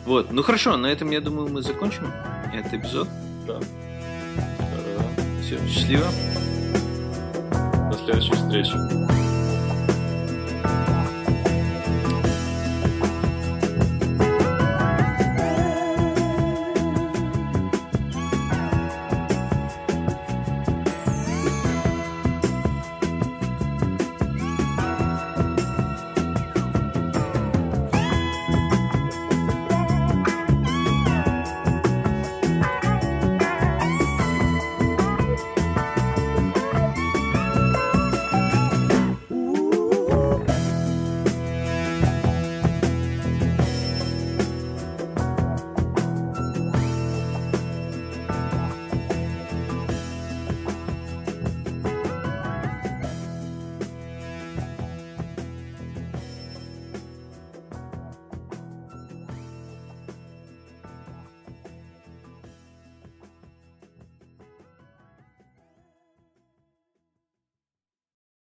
Вот, 0.04 0.32
ну 0.32 0.42
хорошо, 0.42 0.76
на 0.76 0.88
этом, 0.88 1.10
я 1.10 1.20
думаю, 1.20 1.48
мы 1.48 1.62
закончим 1.62 2.06
этот 2.52 2.74
эпизод. 2.74 3.08
Да. 3.46 3.60
Все, 5.42 5.58
счастливо. 5.68 6.06
До 7.90 7.98
следующей 7.98 8.32
встречи. 8.32 9.31